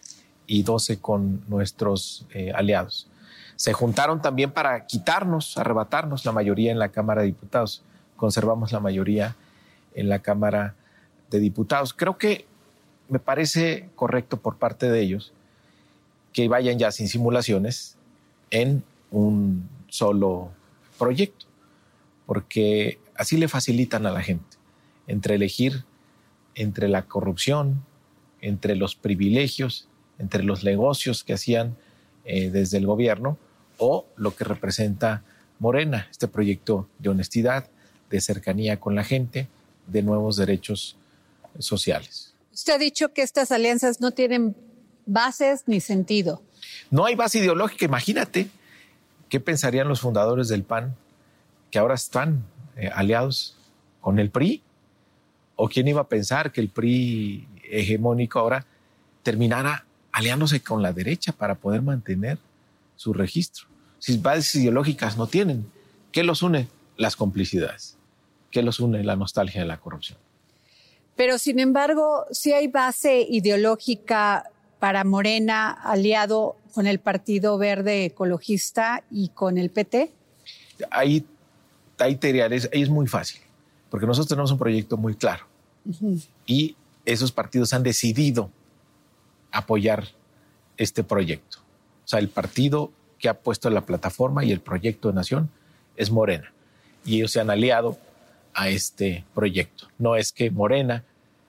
[0.47, 3.07] y 12 con nuestros aliados
[3.55, 7.83] se juntaron también para quitarnos, arrebatarnos la mayoría en la Cámara de Diputados.
[8.17, 9.35] Conservamos la mayoría
[9.93, 10.75] en la Cámara
[11.31, 11.93] de Diputados.
[11.93, 12.45] Creo que
[13.07, 15.31] me parece correcto por parte de ellos
[16.33, 17.95] que vayan ya sin simulaciones
[18.51, 20.51] en un solo
[20.99, 21.45] proyecto,
[22.25, 24.57] porque así le facilitan a la gente
[25.07, 25.85] entre elegir
[26.55, 27.83] entre la corrupción,
[28.41, 29.87] entre los privilegios,
[30.19, 31.75] entre los negocios que hacían
[32.25, 33.37] eh, desde el gobierno
[33.77, 35.23] o lo que representa
[35.59, 37.69] Morena, este proyecto de honestidad,
[38.09, 39.47] de cercanía con la gente,
[39.87, 40.97] de nuevos derechos
[41.59, 42.33] sociales.
[42.53, 44.55] Usted ha dicho que estas alianzas no tienen
[45.05, 46.41] bases ni sentido.
[46.89, 48.49] No hay base ideológica, imagínate.
[49.29, 50.95] ¿Qué pensarían los fundadores del PAN
[51.71, 53.57] que ahora están eh, aliados
[54.01, 54.61] con el PRI?
[55.55, 58.65] ¿O quién iba a pensar que el PRI hegemónico ahora
[59.23, 59.84] terminara
[60.15, 62.37] aliándose con la derecha para poder mantener
[62.95, 63.65] su registro.
[63.99, 65.69] Si bases ideológicas no tienen,
[66.13, 66.69] ¿qué los une?
[66.95, 67.97] Las complicidades.
[68.49, 69.03] ¿Qué los une?
[69.03, 70.17] La nostalgia de la corrupción.
[71.17, 74.49] Pero sin embargo, si hay base ideológica
[74.79, 80.13] para Morena aliado con el Partido Verde Ecologista y con el PT.
[80.91, 81.25] Ahí,
[81.99, 83.41] ahí, ahí es muy fácil,
[83.89, 85.45] porque nosotros tenemos un proyecto muy claro
[86.45, 86.75] y
[87.05, 88.49] esos partidos han decidido
[89.55, 90.09] apoyar
[90.77, 91.59] este proyecto.
[92.03, 95.49] O sea, el partido que ha puesto la plataforma y el proyecto de nación
[95.95, 96.51] es Morena.
[97.05, 97.97] Y ellos se han aliado
[98.53, 99.87] a este proyecto.
[99.97, 101.03] No es que Morena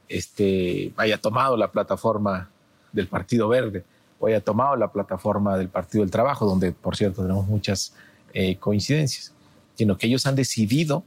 [0.08, 2.48] este, haya tomado la plataforma
[2.92, 3.84] del Partido Verde
[4.20, 7.92] o haya tomado la plataforma del Partido del Trabajo, donde, por cierto, tenemos muchas
[8.32, 9.34] eh, coincidencias,
[9.74, 11.02] sino que ellos han decidido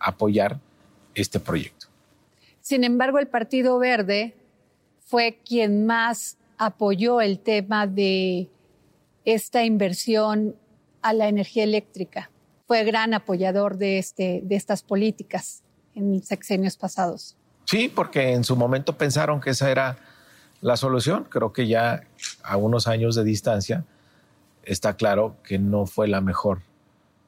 [0.00, 0.58] apoyar
[1.14, 1.86] este proyecto.
[2.60, 4.34] Sin embargo, el Partido Verde
[5.06, 8.50] fue quien más apoyó el tema de
[9.24, 10.54] esta inversión
[11.00, 12.30] a la energía eléctrica.
[12.66, 15.62] Fue gran apoyador de, este, de estas políticas
[15.94, 17.34] en sexenios pasados.
[17.64, 19.96] Sí, porque en su momento pensaron que esa era
[20.60, 21.24] la solución.
[21.30, 22.02] Creo que ya
[22.42, 23.86] a unos años de distancia
[24.62, 26.60] está claro que no fue la mejor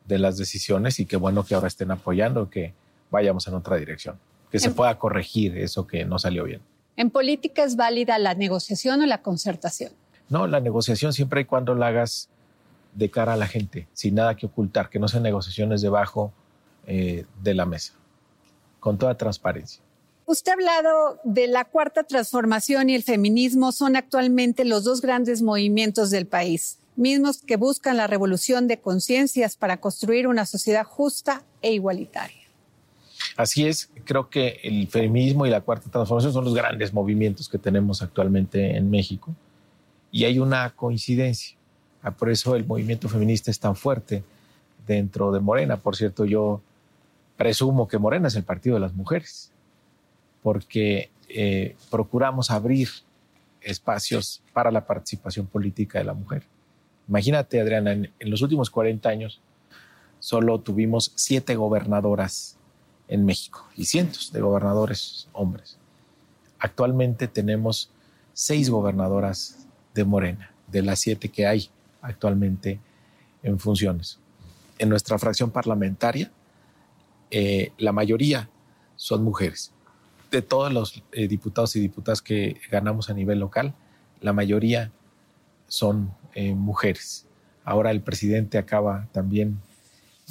[0.07, 2.75] de las decisiones y qué bueno que ahora estén apoyando que
[3.11, 4.19] vayamos en otra dirección,
[4.51, 6.61] que se pueda corregir eso que no salió bien.
[6.97, 9.93] ¿En política es válida la negociación o la concertación?
[10.29, 12.29] No, la negociación siempre y cuando la hagas
[12.95, 16.33] de cara a la gente, sin nada que ocultar, que no sean negociaciones debajo
[16.87, 17.95] eh, de la mesa,
[18.81, 19.83] con toda transparencia.
[20.27, 25.43] Usted ha hablado de la cuarta transformación y el feminismo son actualmente los dos grandes
[25.43, 31.43] movimientos del país, mismos que buscan la revolución de conciencias para construir una sociedad justa
[31.61, 32.42] e igualitaria.
[33.37, 37.59] Así es, creo que el feminismo y la cuarta transformación son los grandes movimientos que
[37.59, 39.35] tenemos actualmente en México
[40.11, 41.57] y hay una coincidencia.
[42.03, 44.23] Ah, por eso el movimiento feminista es tan fuerte
[44.87, 45.79] dentro de Morena.
[45.79, 46.61] Por cierto, yo
[47.37, 49.51] presumo que Morena es el partido de las mujeres,
[50.43, 52.89] porque eh, procuramos abrir
[53.63, 56.43] espacios para la participación política de la mujer.
[57.09, 59.41] Imagínate, Adriana, en, los últimos 40 años
[60.19, 62.59] solo tuvimos siete gobernadoras
[63.13, 65.77] en México y cientos de gobernadores hombres.
[66.59, 67.91] Actualmente tenemos
[68.33, 71.69] seis gobernadoras de Morena, de las siete que hay
[72.01, 72.81] actualmente
[73.43, 74.19] en funciones.
[74.79, 76.33] En nuestra fracción parlamentaria,
[77.31, 78.49] eh, la mayoría
[78.97, 79.73] son mujeres.
[80.31, 83.75] De todos los eh, diputados y diputadas que ganamos a nivel local,
[84.23, 84.91] la mayoría
[85.69, 87.27] son eh, mujeres.
[87.63, 89.61] Ahora el presidente acaba también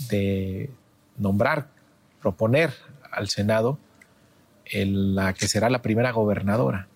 [0.10, 0.72] de
[1.20, 1.70] nombrar
[2.22, 2.74] proponer
[3.12, 3.78] al Senado
[4.74, 6.88] la que será la primera gobernadora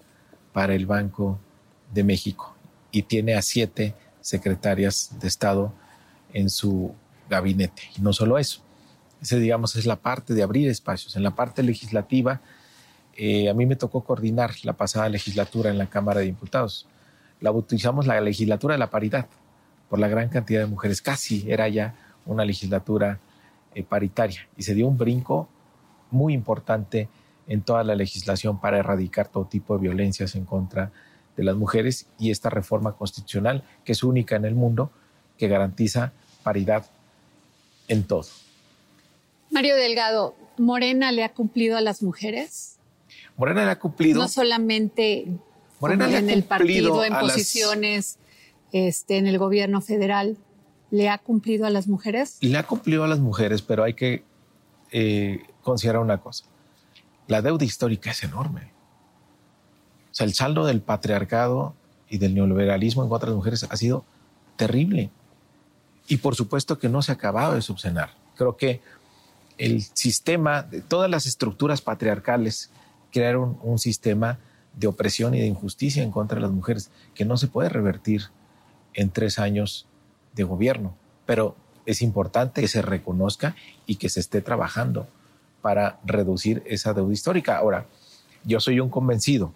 [0.54, 1.40] para el Banco
[1.94, 2.56] de México
[2.92, 5.74] y tiene a siete secretarias de Estado
[6.34, 6.94] en su
[7.30, 7.84] gabinete.
[7.98, 8.62] Y no solo eso,
[9.22, 11.16] ese digamos es la parte de abrir espacios.
[11.16, 12.42] En la parte legislativa,
[13.18, 16.88] eh, a mí me tocó coordinar la pasada legislatura en la Cámara de Diputados.
[17.42, 19.28] La utilizamos la legislatura de la paridad
[19.90, 21.02] por la gran cantidad de mujeres.
[21.02, 23.20] Casi era ya una legislatura
[23.76, 25.48] eh, paritaria y se dio un brinco
[26.12, 27.10] muy importante
[27.48, 30.92] en toda la legislación para erradicar todo tipo de violencias en contra
[31.36, 34.92] de las mujeres y esta reforma constitucional que es única en el mundo
[35.38, 36.86] que garantiza paridad
[37.88, 38.26] en todo.
[39.52, 42.78] Mario Delgado, ¿Morena le ha cumplido a las mujeres?
[43.38, 44.22] Morena le ha cumplido.
[44.22, 45.28] No solamente
[45.82, 48.18] en el partido, en posiciones,
[48.72, 50.38] este, en el gobierno federal,
[50.96, 52.38] ¿Le ha cumplido a las mujeres?
[52.40, 54.24] Le ha cumplido a las mujeres, pero hay que
[54.94, 56.46] eh, considerar una cosa.
[57.28, 58.72] La deuda histórica es enorme.
[60.10, 61.76] O sea, el saldo del patriarcado
[62.08, 64.06] y del neoliberalismo en contra de las mujeres ha sido
[64.56, 65.10] terrible.
[66.08, 68.12] Y por supuesto que no se ha acabado de subsanar.
[68.38, 68.80] Creo que
[69.58, 72.70] el sistema, todas las estructuras patriarcales
[73.12, 74.40] crearon un sistema
[74.74, 78.30] de opresión y de injusticia en contra de las mujeres que no se puede revertir
[78.94, 79.88] en tres años
[80.36, 80.96] de gobierno,
[81.26, 85.08] pero es importante que se reconozca y que se esté trabajando
[85.62, 87.58] para reducir esa deuda histórica.
[87.58, 87.88] Ahora,
[88.44, 89.54] yo soy un convencido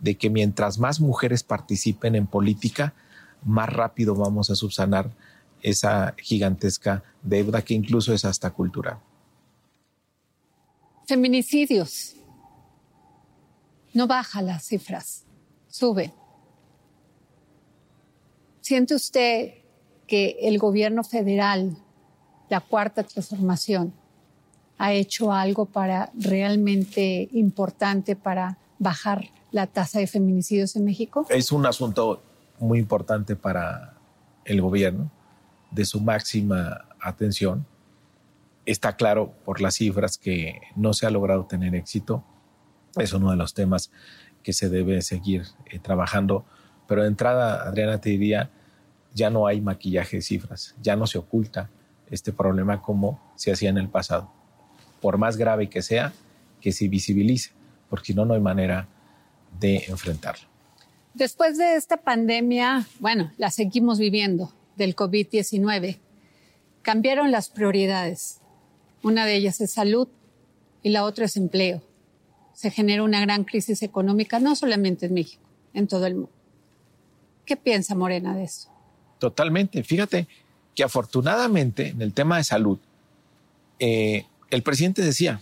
[0.00, 2.94] de que mientras más mujeres participen en política,
[3.44, 5.10] más rápido vamos a subsanar
[5.62, 8.98] esa gigantesca deuda que incluso es hasta cultural.
[11.06, 12.14] Feminicidios.
[13.94, 15.24] No baja las cifras,
[15.66, 16.12] sube.
[18.60, 19.54] ¿Siente usted
[20.08, 21.76] que el gobierno federal,
[22.48, 23.92] la cuarta transformación,
[24.78, 31.26] ha hecho algo para realmente importante para bajar la tasa de feminicidios en México?
[31.28, 32.22] Es un asunto
[32.58, 33.94] muy importante para
[34.44, 35.10] el gobierno,
[35.70, 37.66] de su máxima atención.
[38.64, 42.24] Está claro por las cifras que no se ha logrado tener éxito.
[42.96, 43.90] Es uno de los temas
[44.42, 46.44] que se debe seguir eh, trabajando.
[46.86, 48.50] Pero de entrada, Adriana, te diría,
[49.14, 51.70] ya no hay maquillaje de cifras, ya no se oculta
[52.10, 54.30] este problema como se hacía en el pasado.
[55.00, 56.12] Por más grave que sea,
[56.60, 57.50] que se visibilice,
[57.88, 58.88] porque no, no hay manera
[59.58, 60.46] de enfrentarlo.
[61.14, 65.98] Después de esta pandemia, bueno, la seguimos viviendo del COVID-19,
[66.82, 68.40] cambiaron las prioridades.
[69.02, 70.08] Una de ellas es salud
[70.82, 71.82] y la otra es empleo.
[72.52, 75.42] Se genera una gran crisis económica, no solamente en México,
[75.74, 76.32] en todo el mundo.
[77.44, 78.68] ¿Qué piensa Morena de eso?
[79.18, 79.82] Totalmente.
[79.82, 80.28] Fíjate
[80.74, 82.78] que afortunadamente en el tema de salud,
[83.80, 85.40] eh, el presidente decía,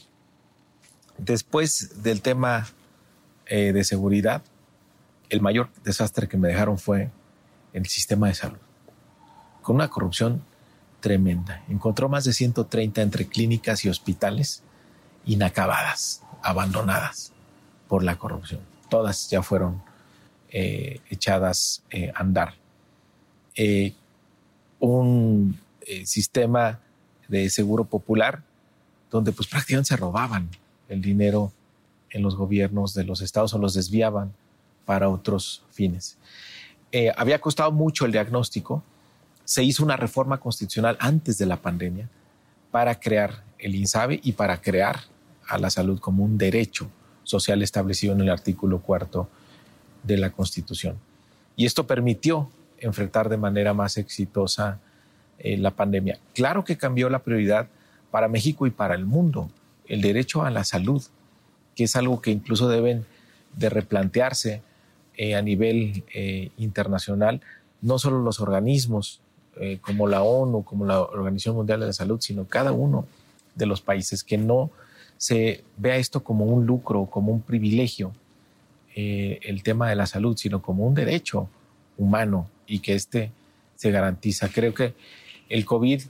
[1.18, 2.66] después del tema
[3.47, 4.43] eh, de seguridad,
[5.29, 7.11] el mayor desastre que me dejaron fue
[7.72, 8.59] el sistema de salud,
[9.62, 10.43] con una corrupción
[11.01, 11.62] tremenda.
[11.68, 14.62] Encontró más de 130 entre clínicas y hospitales
[15.27, 17.33] inacabadas, abandonadas
[17.89, 18.61] por la corrupción.
[18.89, 19.83] Todas ya fueron
[20.49, 22.55] eh, echadas a andar.
[23.57, 23.94] Eh,
[24.78, 25.59] un
[26.04, 26.80] sistema
[27.28, 28.42] de seguro popular
[29.11, 30.48] donde pues prácticamente se robaban
[30.88, 31.52] el dinero
[32.11, 34.32] en los gobiernos de los estados o los desviaban
[34.84, 36.18] para otros fines.
[37.16, 38.82] había costado mucho el diagnóstico.
[39.44, 42.09] Se hizo una reforma constitucional antes de la pandemia
[42.70, 45.00] para crear el INSABE y para crear
[45.48, 46.90] a la salud como un derecho
[47.22, 49.28] social establecido en el artículo cuarto
[50.02, 50.98] de la Constitución.
[51.57, 52.50] Y esto permitió
[52.81, 54.81] enfrentar de manera más exitosa
[55.39, 56.18] eh, la pandemia.
[56.35, 57.68] Claro que cambió la prioridad
[58.11, 59.51] para México y para el mundo,
[59.87, 61.03] el derecho a la salud,
[61.74, 63.05] que es algo que incluso deben
[63.55, 64.62] de replantearse
[65.16, 67.43] eh, a nivel eh, internacional,
[67.83, 69.20] no solo los organismos
[69.81, 73.07] como la ONU, como la Organización Mundial de la Salud, sino cada uno
[73.55, 74.70] de los países que no
[75.16, 78.12] se vea esto como un lucro, como un privilegio,
[78.95, 81.49] el tema de la salud, sino como un derecho
[81.97, 83.31] humano y que este
[83.77, 84.49] se garantiza.
[84.49, 84.95] Creo que
[85.49, 86.03] el COVID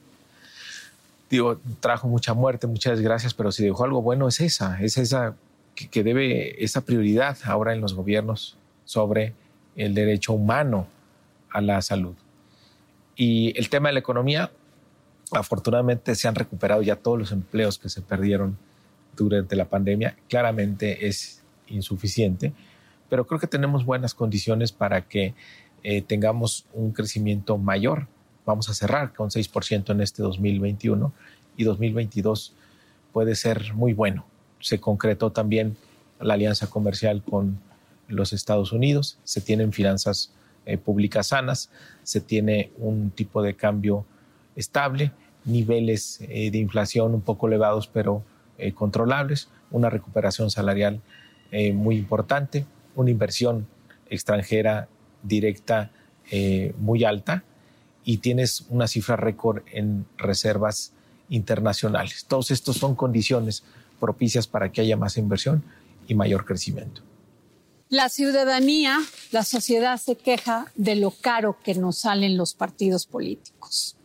[1.31, 5.35] digo, trajo mucha muerte, muchas desgracias, pero si dejó algo bueno es esa, es esa
[5.75, 9.35] que, debe esa prioridad ahora en los gobiernos sobre
[9.77, 10.87] el derecho humano
[11.51, 12.15] a la salud.
[13.17, 14.51] Y el tema de la economía,
[15.33, 18.57] afortunadamente se han recuperado ya todos los empleos que se perdieron
[19.17, 22.53] durante la pandemia claramente es insuficiente,
[23.09, 25.35] pero creo que tenemos buenas condiciones para que
[25.89, 28.09] eh, tengamos un crecimiento mayor.
[28.45, 31.13] Vamos a cerrar con 6% en este 2021
[31.57, 32.57] y 2022
[33.13, 34.27] puede ser muy bueno.
[34.59, 35.77] Se concretó también
[36.19, 37.61] la alianza comercial con
[38.09, 40.33] los Estados Unidos, se tienen finanzas
[40.65, 41.71] eh, públicas sanas,
[42.03, 44.05] se tiene un tipo de cambio
[44.57, 45.13] estable,
[45.45, 48.25] niveles eh, de inflación un poco elevados, pero
[48.75, 51.01] controlables, una recuperación salarial
[51.75, 52.65] muy importante,
[52.95, 53.67] una inversión
[54.09, 54.89] extranjera
[55.23, 55.91] directa
[56.31, 57.45] eh, muy alta
[58.05, 60.93] y tienes una cifra récord en reservas
[61.29, 62.25] internacionales.
[62.29, 63.65] Todos estos son condiciones
[63.99, 65.63] propicias para que haya más inversión
[66.07, 67.03] y mayor crecimiento.
[67.89, 68.99] La ciudadanía,
[69.31, 73.97] la sociedad se queja de lo caro que nos salen los partidos políticos.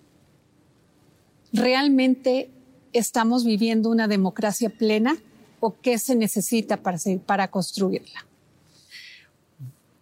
[1.51, 2.51] ¿Realmente
[2.93, 5.17] estamos viviendo una democracia plena
[5.59, 8.25] o qué se necesita para, para construirla?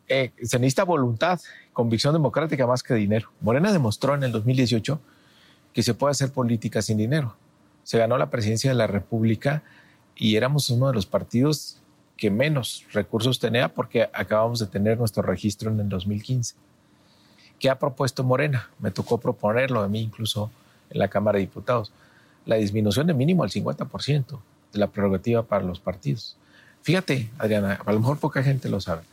[0.10, 1.39] Eh, se necesita voluntad,
[1.72, 3.30] convicción democrática más que dinero.
[3.41, 4.99] Morena demostró en el 2018
[5.72, 7.36] que se puede hacer política sin dinero.
[7.84, 9.64] Se ganó la presidencia de la República
[10.16, 11.78] y éramos uno de los partidos
[12.18, 16.55] que menos recursos tenía porque acabamos de tener nuestro registro en el 2015.
[17.60, 18.70] ¿Qué ha propuesto Morena?
[18.80, 20.51] Me tocó proponerlo a mí incluso
[20.89, 21.93] en la Cámara de Diputados
[22.45, 24.39] la disminución de mínimo al 50%
[24.74, 26.36] de la prerrogativa para los partidos.
[26.82, 29.03] Fíjate, Adriana, a lo mejor poca gente lo sabe,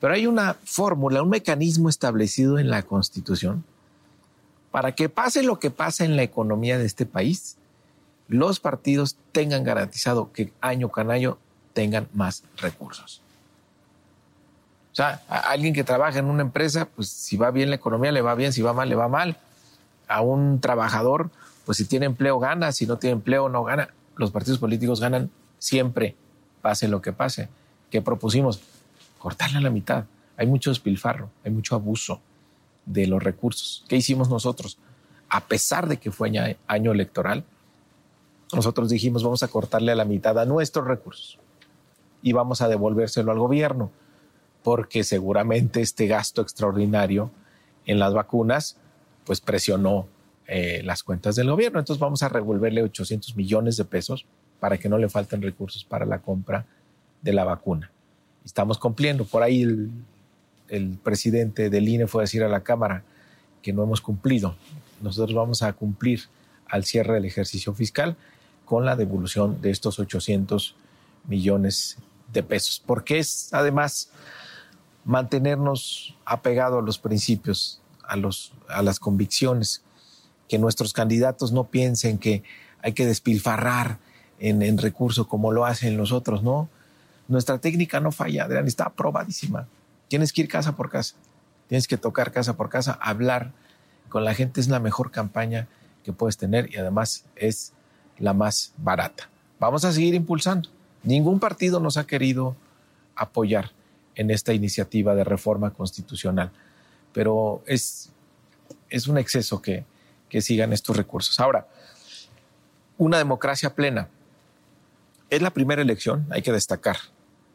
[0.00, 3.64] pero hay una fórmula, un mecanismo establecido en la Constitución
[4.70, 7.56] para que pase lo que pasa en la economía de este país,
[8.28, 11.38] los partidos tengan garantizado que año con año
[11.72, 13.20] tengan más recursos.
[14.92, 18.12] O sea, a alguien que trabaja en una empresa, pues si va bien la economía,
[18.12, 19.36] le va bien, si va mal, le va mal.
[20.08, 21.30] A un trabajador,
[21.64, 23.90] pues si tiene empleo gana, si no tiene empleo no gana.
[24.16, 26.16] Los partidos políticos ganan siempre,
[26.62, 27.48] pase lo que pase.
[27.90, 28.60] ¿Qué propusimos?
[29.20, 30.06] Cortarla a la mitad.
[30.36, 32.20] Hay mucho despilfarro, hay mucho abuso
[32.86, 33.84] de los recursos.
[33.86, 34.78] ¿Qué hicimos nosotros?
[35.28, 36.32] A pesar de que fue
[36.66, 37.44] año electoral,
[38.52, 41.38] nosotros dijimos vamos a cortarle a la mitad a nuestros recursos
[42.22, 43.90] y vamos a devolvérselo al gobierno,
[44.62, 47.30] porque seguramente este gasto extraordinario
[47.86, 48.76] en las vacunas
[49.24, 50.08] pues presionó
[50.46, 51.78] eh, las cuentas del gobierno.
[51.78, 54.26] Entonces vamos a revolverle 800 millones de pesos
[54.58, 56.66] para que no le falten recursos para la compra
[57.22, 57.90] de la vacuna.
[58.44, 59.24] Estamos cumpliendo.
[59.24, 59.62] Por ahí
[60.68, 63.02] el, presidente del INE fue a decir a la Cámara
[63.62, 64.56] que no hemos cumplido.
[65.00, 66.22] Nosotros vamos a cumplir
[66.66, 68.16] al cierre del ejercicio fiscal
[68.64, 70.76] con la devolución de estos 800
[71.26, 71.98] millones
[72.32, 74.10] de pesos, porque es además
[75.04, 79.82] mantenernos apegados a los principios, a, los, a las convicciones
[80.48, 82.42] que nuestros candidatos no piensen que
[82.82, 83.98] hay que despilfarrar
[84.40, 86.68] en, recursos como lo hacen los otros, ¿no?
[87.30, 89.68] Nuestra técnica no falla, Adrián, está aprobadísima.
[90.08, 91.14] Tienes que ir casa por casa,
[91.68, 93.52] tienes que tocar casa por casa, hablar
[94.08, 95.68] con la gente es la mejor campaña
[96.02, 97.72] que puedes tener y además es
[98.18, 99.30] la más barata.
[99.60, 100.70] Vamos a seguir impulsando.
[101.04, 102.56] Ningún partido nos ha querido
[103.14, 103.70] apoyar
[104.16, 106.50] en esta iniciativa de reforma constitucional.
[107.12, 108.10] Pero es,
[108.88, 109.84] es un exceso que,
[110.28, 111.38] que sigan estos recursos.
[111.38, 111.68] Ahora,
[112.98, 114.08] una democracia plena.
[115.30, 116.96] Es la primera elección, hay que destacar,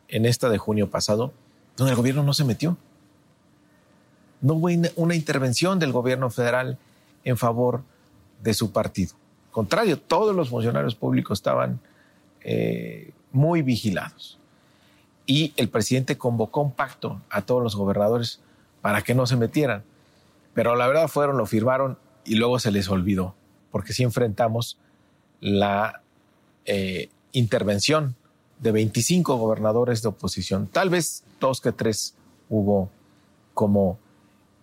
[0.07, 1.33] en esta de junio pasado,
[1.77, 2.77] donde el gobierno no se metió.
[4.41, 6.77] No hubo una intervención del gobierno federal
[7.23, 7.83] en favor
[8.41, 9.15] de su partido.
[9.51, 11.79] Contrario, todos los funcionarios públicos estaban
[12.41, 14.37] eh, muy vigilados.
[15.25, 18.41] Y el presidente convocó un pacto a todos los gobernadores
[18.81, 19.83] para que no se metieran.
[20.53, 23.35] Pero la verdad fueron, lo firmaron y luego se les olvidó,
[23.71, 24.77] porque sí enfrentamos
[25.39, 26.01] la
[26.65, 28.15] eh, intervención
[28.59, 30.67] de 25 gobernadores de oposición.
[30.67, 32.15] Tal vez dos que tres
[32.49, 32.89] hubo
[33.53, 33.99] como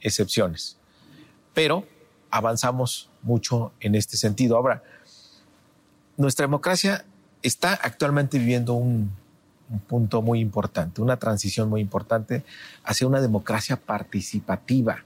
[0.00, 0.76] excepciones.
[1.54, 1.84] Pero
[2.30, 4.56] avanzamos mucho en este sentido.
[4.56, 4.82] Ahora,
[6.16, 7.04] nuestra democracia
[7.42, 9.10] está actualmente viviendo un,
[9.86, 12.44] punto muy importante, una transición muy importante
[12.84, 15.02] hacia una democracia participativa.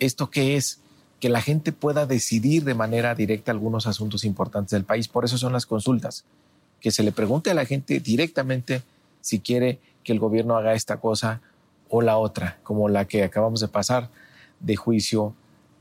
[0.00, 0.80] ¿Esto qué es?
[1.20, 5.06] Que la gente pueda decidir de manera directa algunos asuntos importantes del país.
[5.06, 6.24] Por eso son las consultas.
[6.84, 8.82] Que se le pregunte a la gente directamente
[9.22, 11.40] si quiere que el gobierno haga esta cosa
[11.88, 14.10] o la otra, como la que acabamos de pasar
[14.60, 15.32] de juicio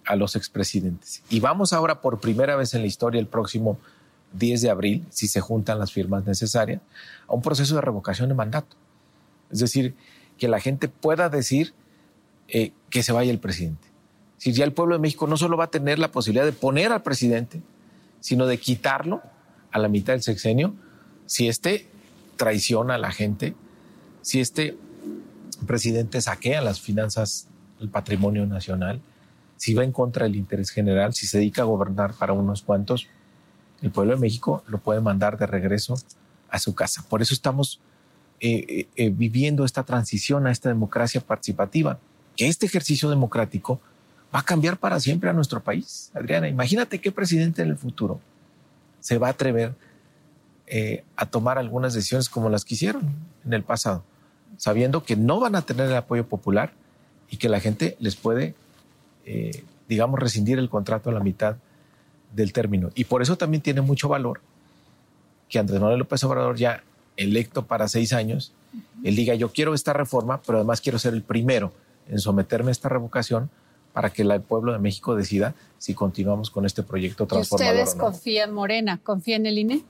[0.05, 1.21] a los expresidentes.
[1.29, 3.77] Y vamos ahora por primera vez en la historia el próximo
[4.31, 6.79] 10 de abril, si se juntan las firmas necesarias,
[7.27, 8.77] a un proceso de revocación de mandato.
[9.51, 9.95] Es decir,
[10.37, 11.73] que la gente pueda decir
[12.47, 13.89] eh, que se vaya el presidente.
[14.37, 16.93] Si ya el pueblo de México no solo va a tener la posibilidad de poner
[16.93, 17.61] al presidente,
[18.21, 19.21] sino de quitarlo
[19.69, 20.73] a la mitad del sexenio,
[21.25, 21.87] si este
[22.35, 23.55] traiciona a la gente,
[24.21, 24.77] si este
[25.65, 27.47] presidente saquea las finanzas,
[27.79, 29.01] el patrimonio nacional,
[29.57, 33.07] si va en contra del interés general, si se dedica a gobernar para unos cuantos,
[33.81, 35.95] el pueblo de México lo puede mandar de regreso
[36.49, 37.03] a su casa.
[37.09, 37.79] Por eso estamos
[38.39, 41.99] eh, eh, eh, viviendo esta transición a esta democracia participativa,
[42.35, 43.79] que este ejercicio democrático
[44.33, 46.11] va a cambiar para siempre a nuestro país.
[46.13, 48.19] Adriana, imagínate qué presidente en el futuro
[48.99, 49.75] se va a atrever
[51.15, 53.13] a tomar algunas decisiones como las que hicieron
[53.45, 54.03] en el pasado
[54.57, 56.71] sabiendo que no van a tener el apoyo popular
[57.29, 58.55] y que la gente les puede,
[59.25, 61.57] eh, digamos, rescindir el contrato a la mitad
[62.33, 62.89] del término.
[62.95, 64.41] Y por eso también tiene mucho valor
[65.49, 66.83] que Andrés Manuel López Obrador, ya
[67.17, 68.53] electo para seis años,
[69.03, 71.71] él diga, yo quiero esta reforma, pero además quiero ser el primero
[72.07, 73.49] en someterme a esta revocación
[73.93, 77.75] para que el pueblo de México decida si continuamos con este proyecto transformador.
[77.75, 79.83] ¿Ustedes confían, Morena, confían en el INE?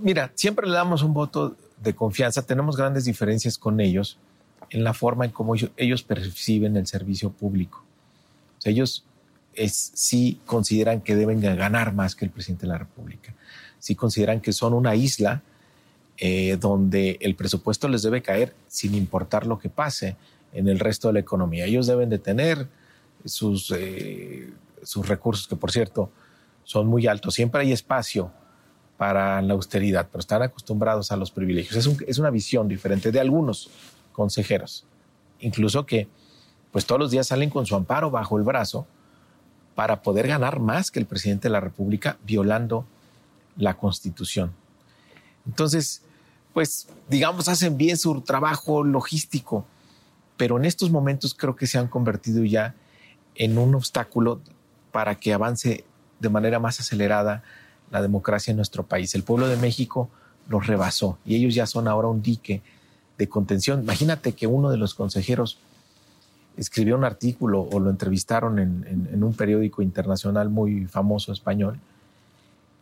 [0.00, 4.18] Mira, siempre le damos un voto de confianza, tenemos grandes diferencias con ellos
[4.70, 7.82] en la forma en cómo ellos, perciben el servicio público.
[8.64, 9.04] ellos
[9.68, 13.34] sí consideran que deben ganar más que el presidente de la República.
[13.78, 15.42] Sí consideran que son una isla
[16.18, 20.16] eh, donde el presupuesto les debe caer sin importar lo que pase
[20.52, 21.64] en el resto de la economía.
[21.64, 22.68] Ellos deben de tener
[23.24, 26.10] sus, eh, sus recursos, que por cierto
[26.64, 27.34] son muy altos.
[27.34, 28.30] Siempre hay espacio
[29.00, 31.86] para la austeridad, pero están acostumbrados a los privilegios.
[32.06, 33.70] Es, una visión diferente de algunos
[34.12, 34.84] consejeros,
[35.38, 36.06] incluso que
[36.70, 38.86] pues todos los días salen con su amparo bajo el brazo
[39.74, 42.84] para poder ganar más que el presidente de la República violando
[43.56, 44.52] la Constitución.
[45.46, 46.02] Entonces,
[46.52, 49.64] pues digamos, hacen bien su trabajo logístico,
[50.36, 52.74] pero en estos momentos creo que se han convertido ya
[53.34, 54.42] en un obstáculo
[54.92, 55.86] para que avance
[56.18, 57.42] de manera más acelerada
[57.90, 59.14] la democracia en nuestro país.
[59.14, 60.08] El pueblo de México
[60.48, 62.62] los rebasó y ellos ya son ahora un dique
[63.18, 63.82] de contención.
[63.82, 65.58] Imagínate que uno de los consejeros
[66.56, 71.78] escribió un artículo o lo entrevistaron en, un periódico internacional muy famoso español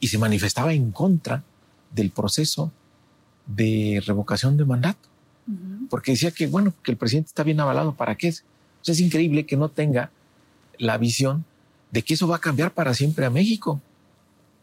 [0.00, 1.42] y se manifestaba en contra
[1.94, 2.72] del proceso
[3.46, 5.08] de revocación de mandato.
[5.88, 8.28] Porque decía que, bueno, que el presidente está bien avalado, ¿para qué?
[8.28, 10.10] es increíble que no tenga
[10.78, 11.44] la visión
[11.90, 13.80] de que eso va a cambiar para siempre a México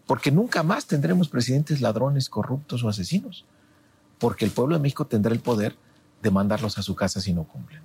[0.08, 3.46] porque nunca más tendremos presidentes ladrones, corruptos o asesinos,
[4.20, 5.76] porque el pueblo de México tendrá el poder
[6.22, 7.82] de mandarlos a su casa si no cumplen.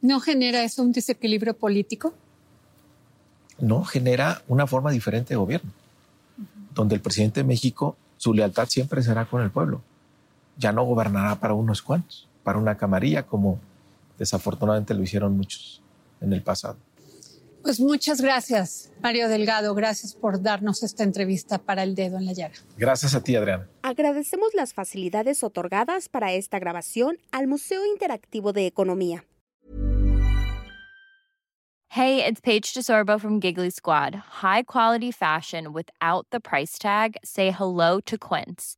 [0.00, 2.14] ¿No genera eso un desequilibrio político?
[3.58, 5.70] No, genera una forma diferente de gobierno,
[6.74, 9.82] donde el presidente de México, su lealtad siempre será con el pueblo.
[10.56, 13.58] Ya no gobernará para unos cuantos, para una camarilla, como
[14.16, 15.82] desafortunadamente lo hicieron muchos
[16.20, 16.76] en el pasado.
[17.62, 19.74] Pues muchas gracias, Mario Delgado.
[19.74, 22.54] Gracias por darnos esta entrevista para El Dedo en la Llaga.
[22.76, 23.68] Gracias a ti, Adriana.
[23.82, 29.24] Agradecemos las facilidades otorgadas para esta grabación al Museo Interactivo de Economía.
[31.90, 34.14] Hey, it's Paige DeSorbo from Giggly Squad.
[34.14, 37.16] High quality fashion without the price tag.
[37.24, 38.77] Say hello to Quince.